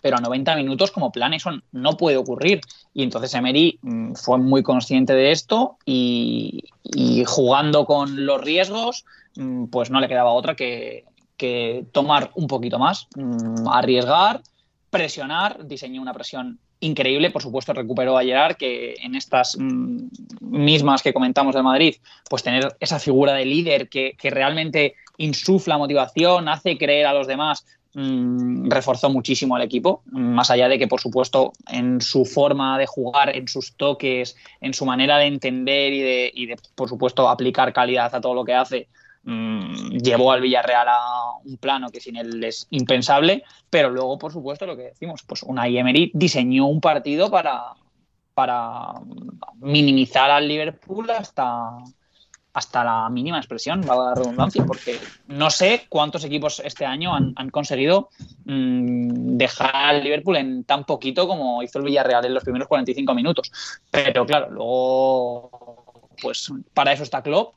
[0.00, 2.60] pero a 90 minutos como plan eso no puede ocurrir.
[2.94, 6.64] Y entonces Emery mm, fue muy consciente de esto y,
[7.26, 9.04] jugando con los riesgos,
[9.36, 11.04] mm, pues no le quedaba otra que,
[11.92, 13.06] tomar un poquito más,
[13.70, 14.40] arriesgar,
[14.90, 21.12] presionar, diseñó una presión increíble, por supuesto recuperó a Gerard, que en estas mismas que
[21.12, 21.96] comentamos de Madrid,
[22.28, 27.26] pues tener esa figura de líder que, que realmente insufla motivación, hace creer a los
[27.26, 27.64] demás,
[27.94, 32.86] Mm, reforzó muchísimo al equipo, más allá de que, por supuesto, en su forma de
[32.86, 38.14] jugar, en sus toques, en su manera de entender y de, por supuesto, aplicar calidad
[38.14, 38.88] a todo lo que hace,
[39.24, 44.32] mm, llevó al Villarreal a un plano que sin él es impensable, pero luego, por
[44.32, 47.74] supuesto, lo que decimos, pues una Emery diseñó un partido para,
[48.34, 48.92] para
[49.56, 51.78] minimizar al Liverpool hasta,
[52.58, 54.98] hasta la mínima expresión, va la redundancia, porque
[55.28, 58.08] no sé cuántos equipos este año han, conseguido
[58.46, 63.14] mm, dejar al Liverpool en tan poquito como hizo el Villarreal en los primeros 45
[63.14, 63.52] minutos.
[63.90, 65.50] Pero claro, luego,
[66.20, 67.54] pues para eso está Klopp,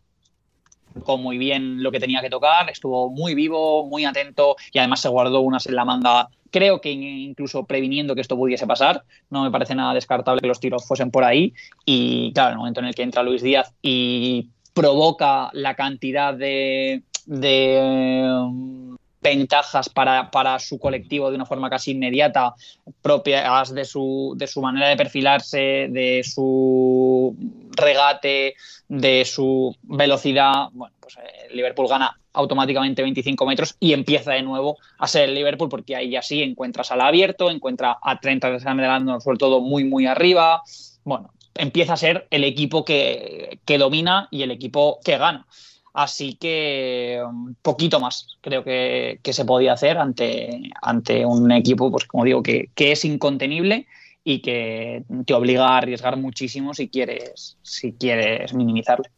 [1.04, 5.02] con muy bien lo que tenía que tocar, estuvo muy vivo, muy atento y además
[5.02, 9.04] se guardó unas en la manga creo que incluso previniendo que esto pudiese pasar.
[9.30, 11.54] No me parece nada descartable que los tiros fuesen por ahí.
[11.86, 17.02] Y claro, el momento en el que entra Luis Díaz y provoca la cantidad de,
[17.28, 22.54] um, ventajas para, su colectivo de una forma casi inmediata,
[23.02, 27.36] propias de su, de su manera de perfilarse, de su
[27.76, 28.56] regate,
[28.88, 30.70] de su velocidad.
[30.74, 35.36] Bueno, pues eh, Liverpool gana automáticamente 25 metros y empieza de nuevo a ser el
[35.36, 39.84] Liverpool porque ahí ya sí encuentras al abierto, encuentra a 30 de sobre todo muy,
[39.84, 40.62] muy arriba.
[41.04, 45.46] Bueno, empieza a ser el equipo que, domina y el equipo que gana.
[45.94, 52.06] Así que um, poquito más creo que, se podía hacer ante, ante un equipo, pues
[52.06, 53.88] como digo, que, es incontenible
[54.24, 59.10] y que te obliga a arriesgar muchísimo si quieres, si quieres minimizarle.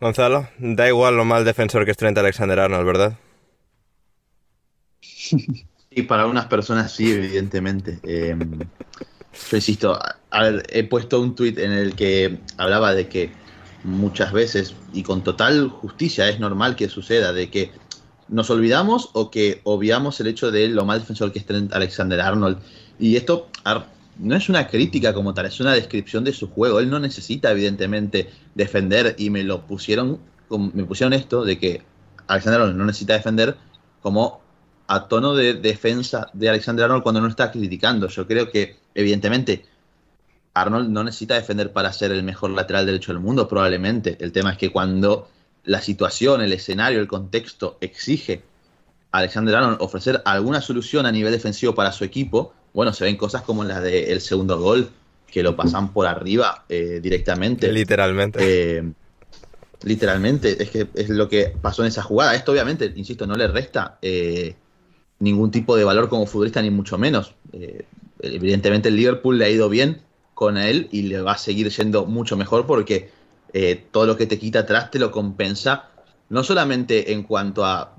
[0.00, 3.18] Gonzalo, da igual lo mal defensor que es Trent Alexander Arnold, ¿verdad?
[5.94, 7.98] Y para unas personas sí, evidentemente.
[8.02, 8.34] Eh,
[9.50, 9.98] yo insisto,
[10.70, 13.30] he puesto un tuit en el que hablaba de que
[13.84, 17.72] muchas veces, y con total justicia, es normal que suceda, de que
[18.28, 22.58] nos olvidamos o que obviamos el hecho de lo mal defensor que es Alexander Arnold.
[23.02, 23.48] Y esto
[24.20, 26.78] no es una crítica como tal, es una descripción de su juego.
[26.78, 31.82] Él no necesita, evidentemente, defender, y me lo pusieron, me pusieron esto de que
[32.28, 33.56] Alexander Arnold no necesita defender
[34.02, 34.40] como
[34.86, 38.06] a tono de defensa de Alexander Arnold cuando no está criticando.
[38.06, 39.64] Yo creo que, evidentemente,
[40.54, 44.16] Arnold no necesita defender para ser el mejor lateral derecho del mundo, probablemente.
[44.20, 45.28] El tema es que cuando
[45.64, 48.44] la situación, el escenario, el contexto exige
[49.10, 53.16] a Alexander Arnold ofrecer alguna solución a nivel defensivo para su equipo, bueno, se ven
[53.16, 54.90] cosas como la del segundo gol,
[55.32, 57.72] que lo pasan por arriba eh, directamente.
[57.72, 58.38] Literalmente.
[58.78, 58.92] Eh,
[59.82, 62.34] literalmente, es que es lo que pasó en esa jugada.
[62.34, 64.54] Esto obviamente, insisto, no le resta eh,
[65.20, 67.34] ningún tipo de valor como futbolista, ni mucho menos.
[68.20, 70.02] Evidentemente el Liverpool le ha ido bien
[70.34, 73.10] con él y le va a seguir siendo mucho mejor porque
[73.90, 75.90] todo lo que te quita atrás te lo compensa,
[76.28, 77.96] no solamente en cuanto a,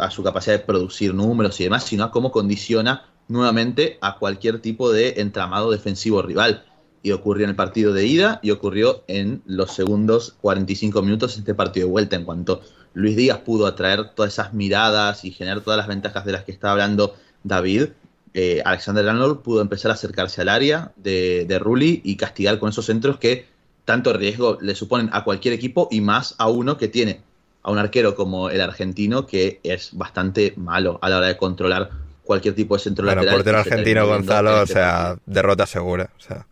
[0.00, 4.60] a su capacidad de producir números y demás, sino a cómo condiciona nuevamente a cualquier
[4.60, 6.64] tipo de entramado defensivo rival.
[7.02, 11.40] Y ocurrió en el partido de ida y ocurrió en los segundos 45 minutos de
[11.40, 12.60] este partido de vuelta, en cuanto
[12.92, 16.52] Luis Díaz pudo atraer todas esas miradas y generar todas las ventajas de las que
[16.52, 17.88] estaba hablando David,
[18.34, 22.86] eh, Alexander Arnold pudo empezar a acercarse al área de, de y castigar con esos
[22.86, 23.46] centros que
[23.84, 27.22] tanto riesgo le suponen a cualquier equipo y más a uno que tiene
[27.62, 31.90] a un arquero como el argentino que es bastante malo a la hora de controlar
[32.30, 33.38] cualquier tipo de centro Bueno, lateral.
[33.38, 36.10] portero argentino Gonzalo, o sea, derrota segura.
[36.16, 36.46] O sea.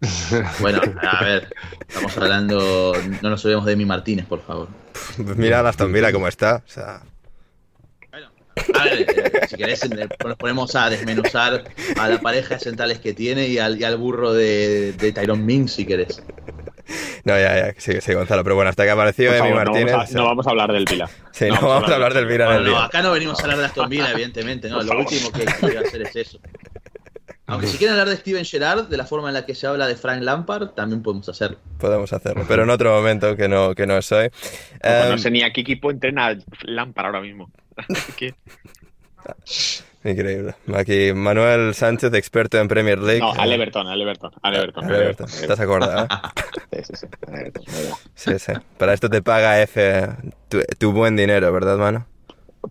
[0.60, 1.48] Bueno, a ver,
[1.88, 2.92] estamos hablando.
[3.22, 4.68] No nos olvidemos de mi Martínez, por favor.
[5.16, 6.56] Mira a Aston Villa cómo está.
[6.56, 7.00] O sea,
[8.74, 11.64] A ver, eh, si querés, eh, nos ponemos a desmenuzar
[11.98, 15.42] a la pareja de centrales que tiene y al, y al burro de, de Tyrone
[15.42, 16.22] Mings, si querés.
[17.24, 18.42] no, ya, ya, sí, sí, Gonzalo.
[18.44, 19.92] Pero bueno, hasta que apareció Emi favor, no Martínez.
[19.92, 21.10] vamos, a, no vamos a hablar del Vila.
[21.32, 22.86] Sí, no vamos a hablar del Vila en el Bueno, no, día.
[22.86, 24.76] acá no venimos a hablar de Aston Villa, evidentemente, no.
[24.76, 25.04] Por Lo favor.
[25.06, 26.38] último que quiero hacer es eso.
[27.46, 29.86] Aunque si quieren hablar de Steven Gerrard, de la forma en la que se habla
[29.86, 31.58] de Frank Lampard, también podemos hacerlo.
[31.78, 34.30] Podemos hacerlo, pero en otro momento que no, que no es hoy.
[34.82, 37.50] No sé ni a qué equipo entrena Lampard ahora mismo.
[38.16, 38.34] ¿Qué?
[40.04, 40.54] Increíble.
[40.74, 43.20] Aquí Manuel Sánchez, experto en Premier League.
[43.20, 44.84] No, al Eh, Everton, al Everton, al Everton.
[44.84, 45.26] al Everton.
[45.28, 46.06] ¿Estás acordado?
[46.72, 47.64] Sí, sí, sí, Everton.
[48.14, 48.52] Sí, sí.
[48.76, 50.06] Para esto te paga F
[50.48, 52.06] tu, tu buen dinero, ¿verdad, mano?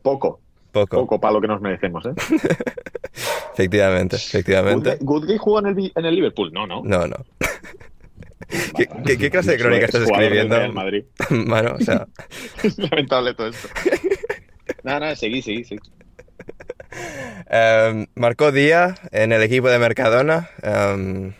[0.03, 0.97] Poco, Poco.
[0.97, 2.13] poco para lo que nos merecemos, ¿eh?
[3.53, 4.97] Efectivamente, efectivamente.
[5.01, 6.81] Goodgate jugó en el, en el Liverpool, no, no.
[6.83, 7.15] No, no.
[8.75, 10.55] ¿Qué, qué- qué clase de crónica estás del escribiendo?
[10.55, 11.03] Real Madrid.
[11.29, 12.07] Mano, o sea,
[12.63, 13.67] Es lamentable todo esto.
[14.83, 15.79] Nada, nada, seguí, seguí, seguí.
[17.49, 20.49] Em, marcó Día en el equipo de Mercadona.
[20.61, 21.33] em,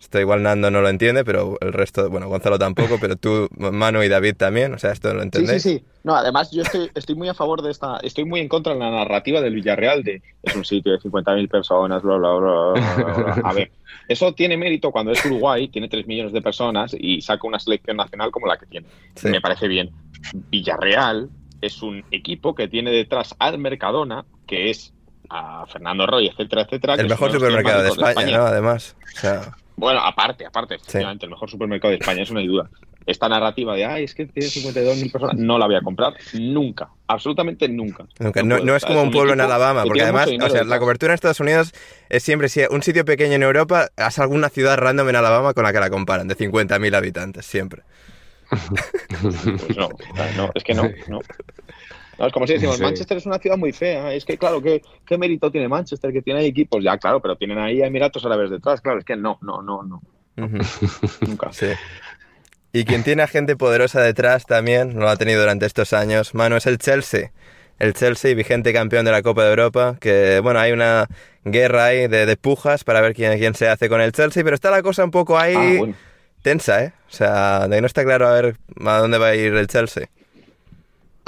[0.00, 4.02] esto igual Nando no lo entiende, pero el resto, bueno, Gonzalo tampoco, pero tú, Manu
[4.02, 5.62] y David también, o sea, esto lo Sí, entendéis.
[5.62, 5.84] sí, sí.
[6.02, 8.78] No, además yo estoy, estoy muy a favor de esta, estoy muy en contra de
[8.78, 13.04] la narrativa del Villarreal de es un sitio de 50.000 personas, bla, bla, bla, bla,
[13.04, 13.50] bla, bla.
[13.50, 13.70] A ver,
[14.08, 17.98] eso tiene mérito cuando es Uruguay, tiene 3 millones de personas y saca una selección
[17.98, 18.86] nacional como la que tiene.
[19.14, 19.28] Sí.
[19.28, 19.90] Me parece bien.
[20.50, 21.28] Villarreal
[21.60, 24.92] es un equipo que tiene detrás al Mercadona, que es
[25.30, 26.94] a Fernando Roy, etcétera, etcétera.
[26.94, 28.44] El mejor supermercado de España, ¿no?
[28.44, 32.46] Además, o sea, Bueno, aparte, aparte, efectivamente, el mejor supermercado de España, eso no hay
[32.46, 32.70] duda.
[33.06, 36.90] Esta narrativa de, ay, es que tiene 52.000 personas, no la voy a comprar nunca,
[37.06, 38.04] absolutamente nunca.
[38.18, 38.42] Nunca.
[38.42, 40.78] No, no O es como un pueblo en Alabama, que porque además, o sea, la
[40.78, 41.72] cobertura en Estados Unidos
[42.10, 45.64] es siempre, si un sitio pequeño en Europa, haz alguna ciudad random en Alabama con
[45.64, 47.82] la que la comparan, de 50.000 habitantes, siempre.
[48.48, 49.88] Pues no,
[50.36, 51.20] no, es que no, no.
[52.18, 52.82] No, es como si decimos, Sí.
[52.82, 54.12] Manchester es una ciudad muy fea.
[54.12, 56.12] Es que, claro, ¿qué, ¿qué mérito tiene Manchester?
[56.12, 58.80] Que tiene ahí equipos, ya, claro, pero tienen ahí a Emiratos Árabes detrás.
[58.80, 60.02] Claro, es que no, no, no, no,
[61.20, 61.52] nunca.
[61.52, 61.68] Sí.
[62.72, 66.56] Y quien tiene a gente poderosa detrás también, lo ha tenido durante estos años, mano,
[66.56, 67.30] es el Chelsea.
[67.78, 71.06] El Chelsea, vigente campeón de la Copa de Europa, que bueno, hay una
[71.44, 74.54] guerra ahí de, de pujas para ver quién, quién se hace con el Chelsea, pero
[74.56, 75.94] está la cosa un poco ahí Ah, bueno.
[76.48, 76.92] Tensa, ¿eh?
[77.08, 79.66] O sea, de que no está claro a ver a dónde va a ir el
[79.66, 80.08] Chelsea.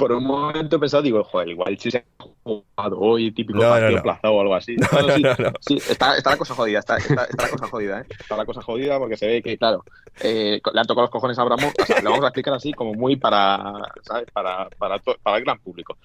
[0.01, 2.03] Por un momento he pensado, digo, joder, igual si se ha
[2.43, 3.97] jugado hoy, típico No, partido no.
[3.99, 4.75] aplazado o algo así.
[5.61, 8.05] Sí, sí, está, está la cosa jodida, está, está, está la cosa jodida, ¿eh?
[8.19, 9.83] Está la cosa jodida porque se ve que, claro,
[10.21, 12.73] eh, le han tocado los cojones a Abramo, o sea, lo vamos a explicar así
[12.73, 14.27] como muy para, ¿sabes?
[14.31, 15.97] Para, para, to- para el gran público.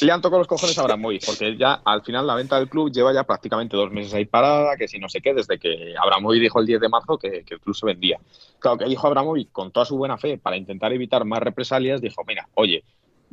[0.00, 2.90] Le han tocado los cojones a Abramovich porque ya al final la venta del club
[2.90, 6.40] lleva ya prácticamente dos meses ahí parada, que si no sé qué, desde que Abramovich
[6.40, 8.18] dijo el 10 de marzo que, que el club se vendía.
[8.58, 12.22] Claro, que dijo Abramovich con toda su buena fe para intentar evitar más represalias, dijo,
[12.26, 12.82] mira, oye,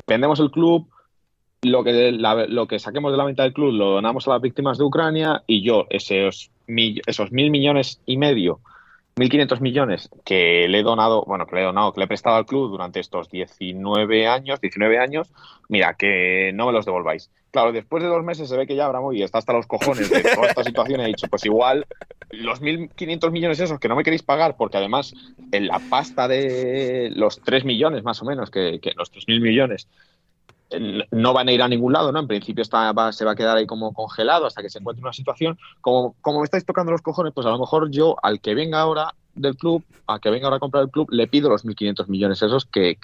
[0.08, 0.88] vendemos el club,
[1.62, 4.41] lo que, la- lo que saquemos de la venta del club lo donamos a las
[4.41, 8.60] víctimas de Ucrania y yo esos, esos mil millones y medio,
[9.16, 12.08] mil quinientos millones que le he donado, bueno, que le he donado, que le he
[12.08, 15.32] prestado al club durante estos 19 años, 19 años,
[15.70, 17.32] mira, que no me los devolváis.
[17.56, 20.22] Claro, después de dos meses se ve que ya Abramovich está hasta los cojones de
[20.24, 21.86] toda esta situación y dicho, pues igual
[22.32, 25.14] los 1.500 millones esos que no me queréis pagar, porque además
[25.53, 29.88] en la pasta de los 3 millones más o menos, que, los 3.000 millones,
[31.12, 32.20] no van a ir a ningún lado, ¿no?
[32.20, 35.01] En principio está, va- se va a quedar ahí como congelado hasta que se encuentre
[35.01, 35.58] una situación.
[35.80, 38.82] Como, como me estáis tocando los cojones, pues a lo mejor yo al que venga
[38.82, 42.10] ahora del club, al que venga ahora a comprar el club, le pido los 1.500
[42.10, 42.97] millones esos que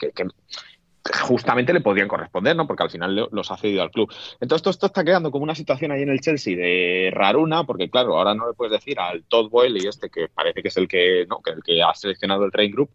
[1.24, 2.68] justamente le podrían corresponder, ¿no?
[2.68, 4.12] Porque al final le- los ha cedido al club.
[4.39, 7.89] Entonces, todo esto está creando como una situación ahí en el Chelsea de raruna, porque
[7.89, 10.78] claro, ahora no le puedes decir al Todd Boyle y este, que parece que es
[10.78, 11.41] el que, ¿no?
[11.41, 12.89] que el que ha seleccionado el Rain Group,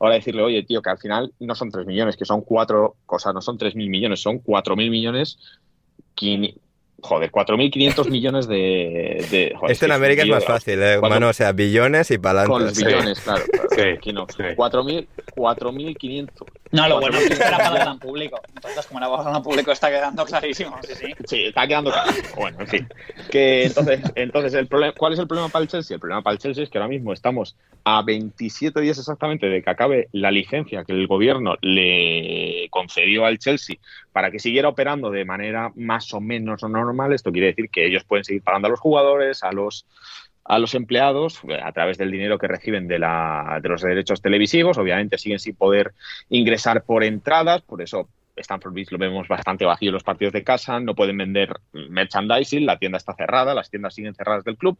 [0.00, 3.32] ahora decirle, oye, tío, que al final no son 3 millones, que son cuatro cosas,
[3.32, 5.38] no son 3 mil millones, son 4 mil millones.
[6.16, 6.54] quini-
[7.04, 9.26] Joder, 4.500 millones de.
[9.28, 10.98] de joder, Esto en América es más fácil, ¿eh?
[11.00, 13.42] cuatro- Mano, o sea, billones y para Con los billones, claro.
[13.50, 14.26] claro, Sí, aquí no.
[14.28, 14.42] sí.
[14.54, 16.46] 4.000 4.500.
[16.72, 18.40] No, lo bueno es que 4.500 era para gran público.
[18.54, 20.78] Entonces, como era para el gran público, está quedando clarísimo.
[20.82, 21.14] Sí, sí.
[21.26, 22.10] Sí, está quedando claro.
[22.34, 22.88] Bueno, en fin.
[23.30, 25.94] Que entonces, entonces el problema, ¿cuál es el problema para el Chelsea?
[25.94, 29.62] El problema para el Chelsea es que ahora mismo estamos a 27 días exactamente de
[29.62, 33.76] que acabe la licencia que el gobierno le concedió al Chelsea
[34.12, 37.12] para que siguiera operando de manera más o menos normal.
[37.12, 39.84] Esto quiere decir que ellos pueden seguir pagando a los jugadores, a los
[40.44, 44.20] a los empleados eh, a través del dinero que reciben de, la, de los derechos
[44.20, 44.78] televisivos.
[44.78, 45.92] Obviamente siguen sin poder
[46.28, 50.44] ingresar por entradas, por eso Stanford Beach lo vemos bastante vacío en los partidos de
[50.44, 54.78] casa, no pueden vender merchandising, la tienda está cerrada, las tiendas siguen cerradas del club.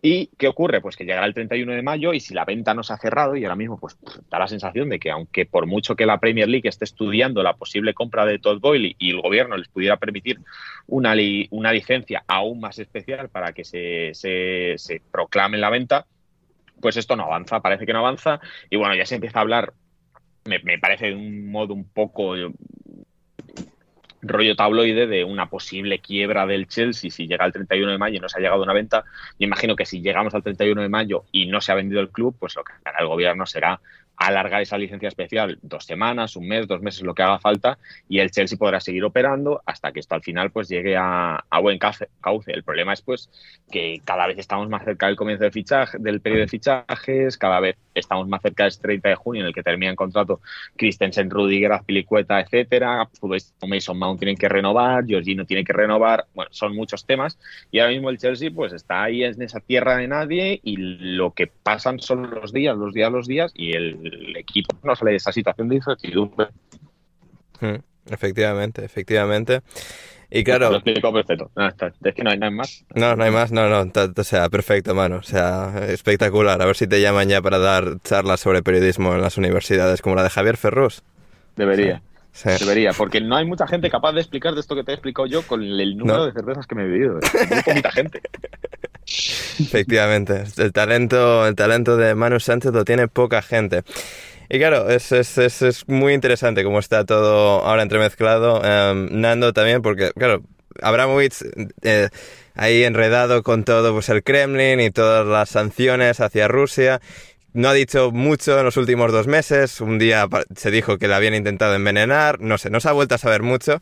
[0.00, 0.80] ¿Y qué ocurre?
[0.80, 3.36] Pues que llegará el 31 de mayo y si la venta no se ha cerrado,
[3.36, 3.96] y ahora mismo pues
[4.30, 7.54] da la sensación de que aunque por mucho que la Premier League esté estudiando la
[7.54, 10.40] posible compra de Todd Boyle y el gobierno les pudiera permitir
[10.86, 11.14] una,
[11.50, 16.06] una licencia aún más especial para que se, se, se proclame la venta,
[16.80, 18.40] pues esto no avanza, parece que no avanza.
[18.70, 19.72] Y bueno, ya se empieza a hablar
[20.44, 22.34] me, parece de un modo un poco
[24.22, 28.20] rollo tabloide de una posible quiebra del Chelsea si llega el 31 de mayo y
[28.20, 29.04] no se ha llegado a una venta.
[29.38, 32.10] Yo imagino que si llegamos al 31 de mayo y no se ha vendido el
[32.10, 33.80] club, pues lo que hará el gobierno será
[34.16, 38.18] alargar esa licencia especial dos semanas, un mes, dos meses, lo que haga falta, y
[38.18, 42.08] el Chelsea podrá seguir operando hasta que esto al final pues llegue a, buen cauce.
[42.52, 43.30] El problema es pues
[43.70, 47.60] que cada vez estamos más cerca del comienzo del fichaje, del periodo de fichajes, cada
[47.60, 50.40] vez estamos más cerca del 30 de junio en el que termina el contrato
[50.76, 53.08] Christensen, Rudiger, Azpilicueta, etcétera,
[53.66, 57.38] Mason Mount tienen que renovar, Georgino tiene que renovar, bueno, son muchos temas,
[57.70, 61.32] y ahora mismo el Chelsea pues está ahí en esa tierra de nadie y lo
[61.32, 65.12] que pasan son los días, los días, los días, y el el equipo no sale
[65.12, 66.48] de esa situación de incertidumbre.
[67.60, 67.76] Hmm,
[68.10, 69.62] efectivamente, efectivamente.
[70.30, 70.70] Y claro.
[70.70, 71.50] Lo explico perfecto.
[72.02, 72.84] es que no hay nada más.
[72.94, 73.90] No, no hay más, no, no.
[74.16, 75.16] O sea, perfecto, mano.
[75.16, 76.60] O sea, espectacular.
[76.60, 80.16] A ver si te llaman ya para dar charlas sobre periodismo en las universidades, como
[80.16, 81.02] la de Javier Ferrus.
[81.56, 82.02] Debería.
[82.42, 85.26] Debería, porque no hay mucha gente capaz de explicar de esto que te he explicado
[85.26, 87.14] yo con el número de cervezas que me he bebido.
[87.14, 88.20] Muy poquita gente.
[89.06, 93.82] Efectivamente, el talento, el talento de Manu Sánchez lo tiene poca gente.
[94.48, 98.62] Y claro, es, es, es, muy interesante cómo está todo ahora entremezclado.
[98.64, 100.42] Em, Nando también, porque claro,
[100.82, 101.34] Abramovich
[101.82, 102.08] eh,
[102.54, 107.00] ahí enredado con todo pues el Kremlin y todas las sanciones hacia Rusia
[107.54, 109.80] no ha dicho mucho en los últimos dos meses.
[109.80, 112.40] Un día se dijo que le habían intentado envenenar.
[112.40, 113.80] No sé, no se ha vuelto a saber mucho.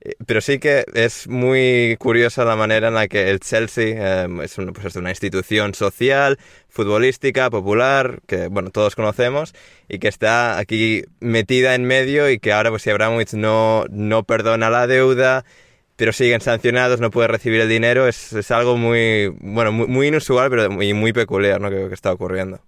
[0.00, 4.40] Eh, pero sí que es muy curiosa la manera en la que el Chelsea em,
[4.40, 9.54] es, pues una institución social, futbolística, popular, que bueno, todos conocemos,
[9.88, 14.24] y que está aquí metida en medio y que ahora pues si Abramovich no, no
[14.24, 15.44] perdona la deuda,
[15.96, 20.50] pero siguen sancionados, no puede recibir el dinero, es, es algo muy, bueno, muy, inusual,
[20.50, 21.70] pero muy, muy peculiar, ¿no?
[21.70, 22.60] Que, que está ocurriendo.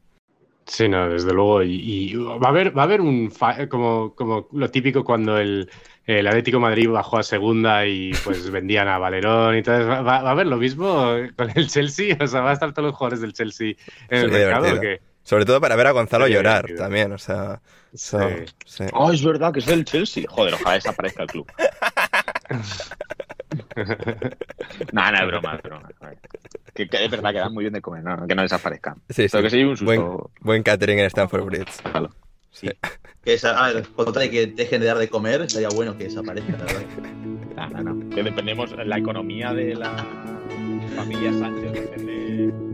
[0.67, 1.62] Sí, no, desde luego.
[1.62, 3.31] Y, va a haber, va a haber un
[3.69, 5.71] como, como lo típico cuando el,
[6.07, 9.87] el, Atlético Madrid bajó a segunda y pues vendían a Valerón y todo.
[9.87, 12.17] ¿Va, va a haber lo mismo con el Chelsea?
[12.21, 13.75] O sea, va a estar todos los jugadores del Chelsea
[14.09, 14.81] en el mercado.
[15.23, 17.61] Sobre todo para ver a Gonzalo llorar también, o sea.
[17.95, 18.17] Sí.
[18.93, 20.25] Oh, es verdad que es del Chelsea.
[20.29, 21.51] Joder, ojalá desaparezca el club.
[24.93, 25.89] no, no, es broma, es broma.
[26.75, 28.97] Que, es verdad que dan muy bien de comer, no, que no desaparezcan.
[29.09, 29.43] Sí, sí.
[29.43, 30.31] que sí, un susto.
[30.41, 31.72] Buen, catering en Stanford Bridge.
[32.51, 32.70] Sí.
[33.25, 36.59] Que esa, a ver, de que dejen de dar de comer, estaría bueno que desaparezca,
[36.59, 36.83] la verdad.
[37.57, 38.14] No, no, no.
[38.14, 39.97] Que dependemos, la economía de la
[40.95, 42.74] familia Sánchez depende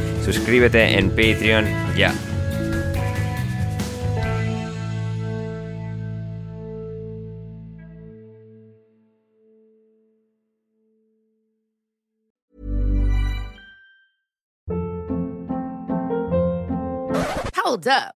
[0.23, 1.65] suscríbete en Patreon
[1.97, 2.13] ya.
[17.55, 18.20] Hold up.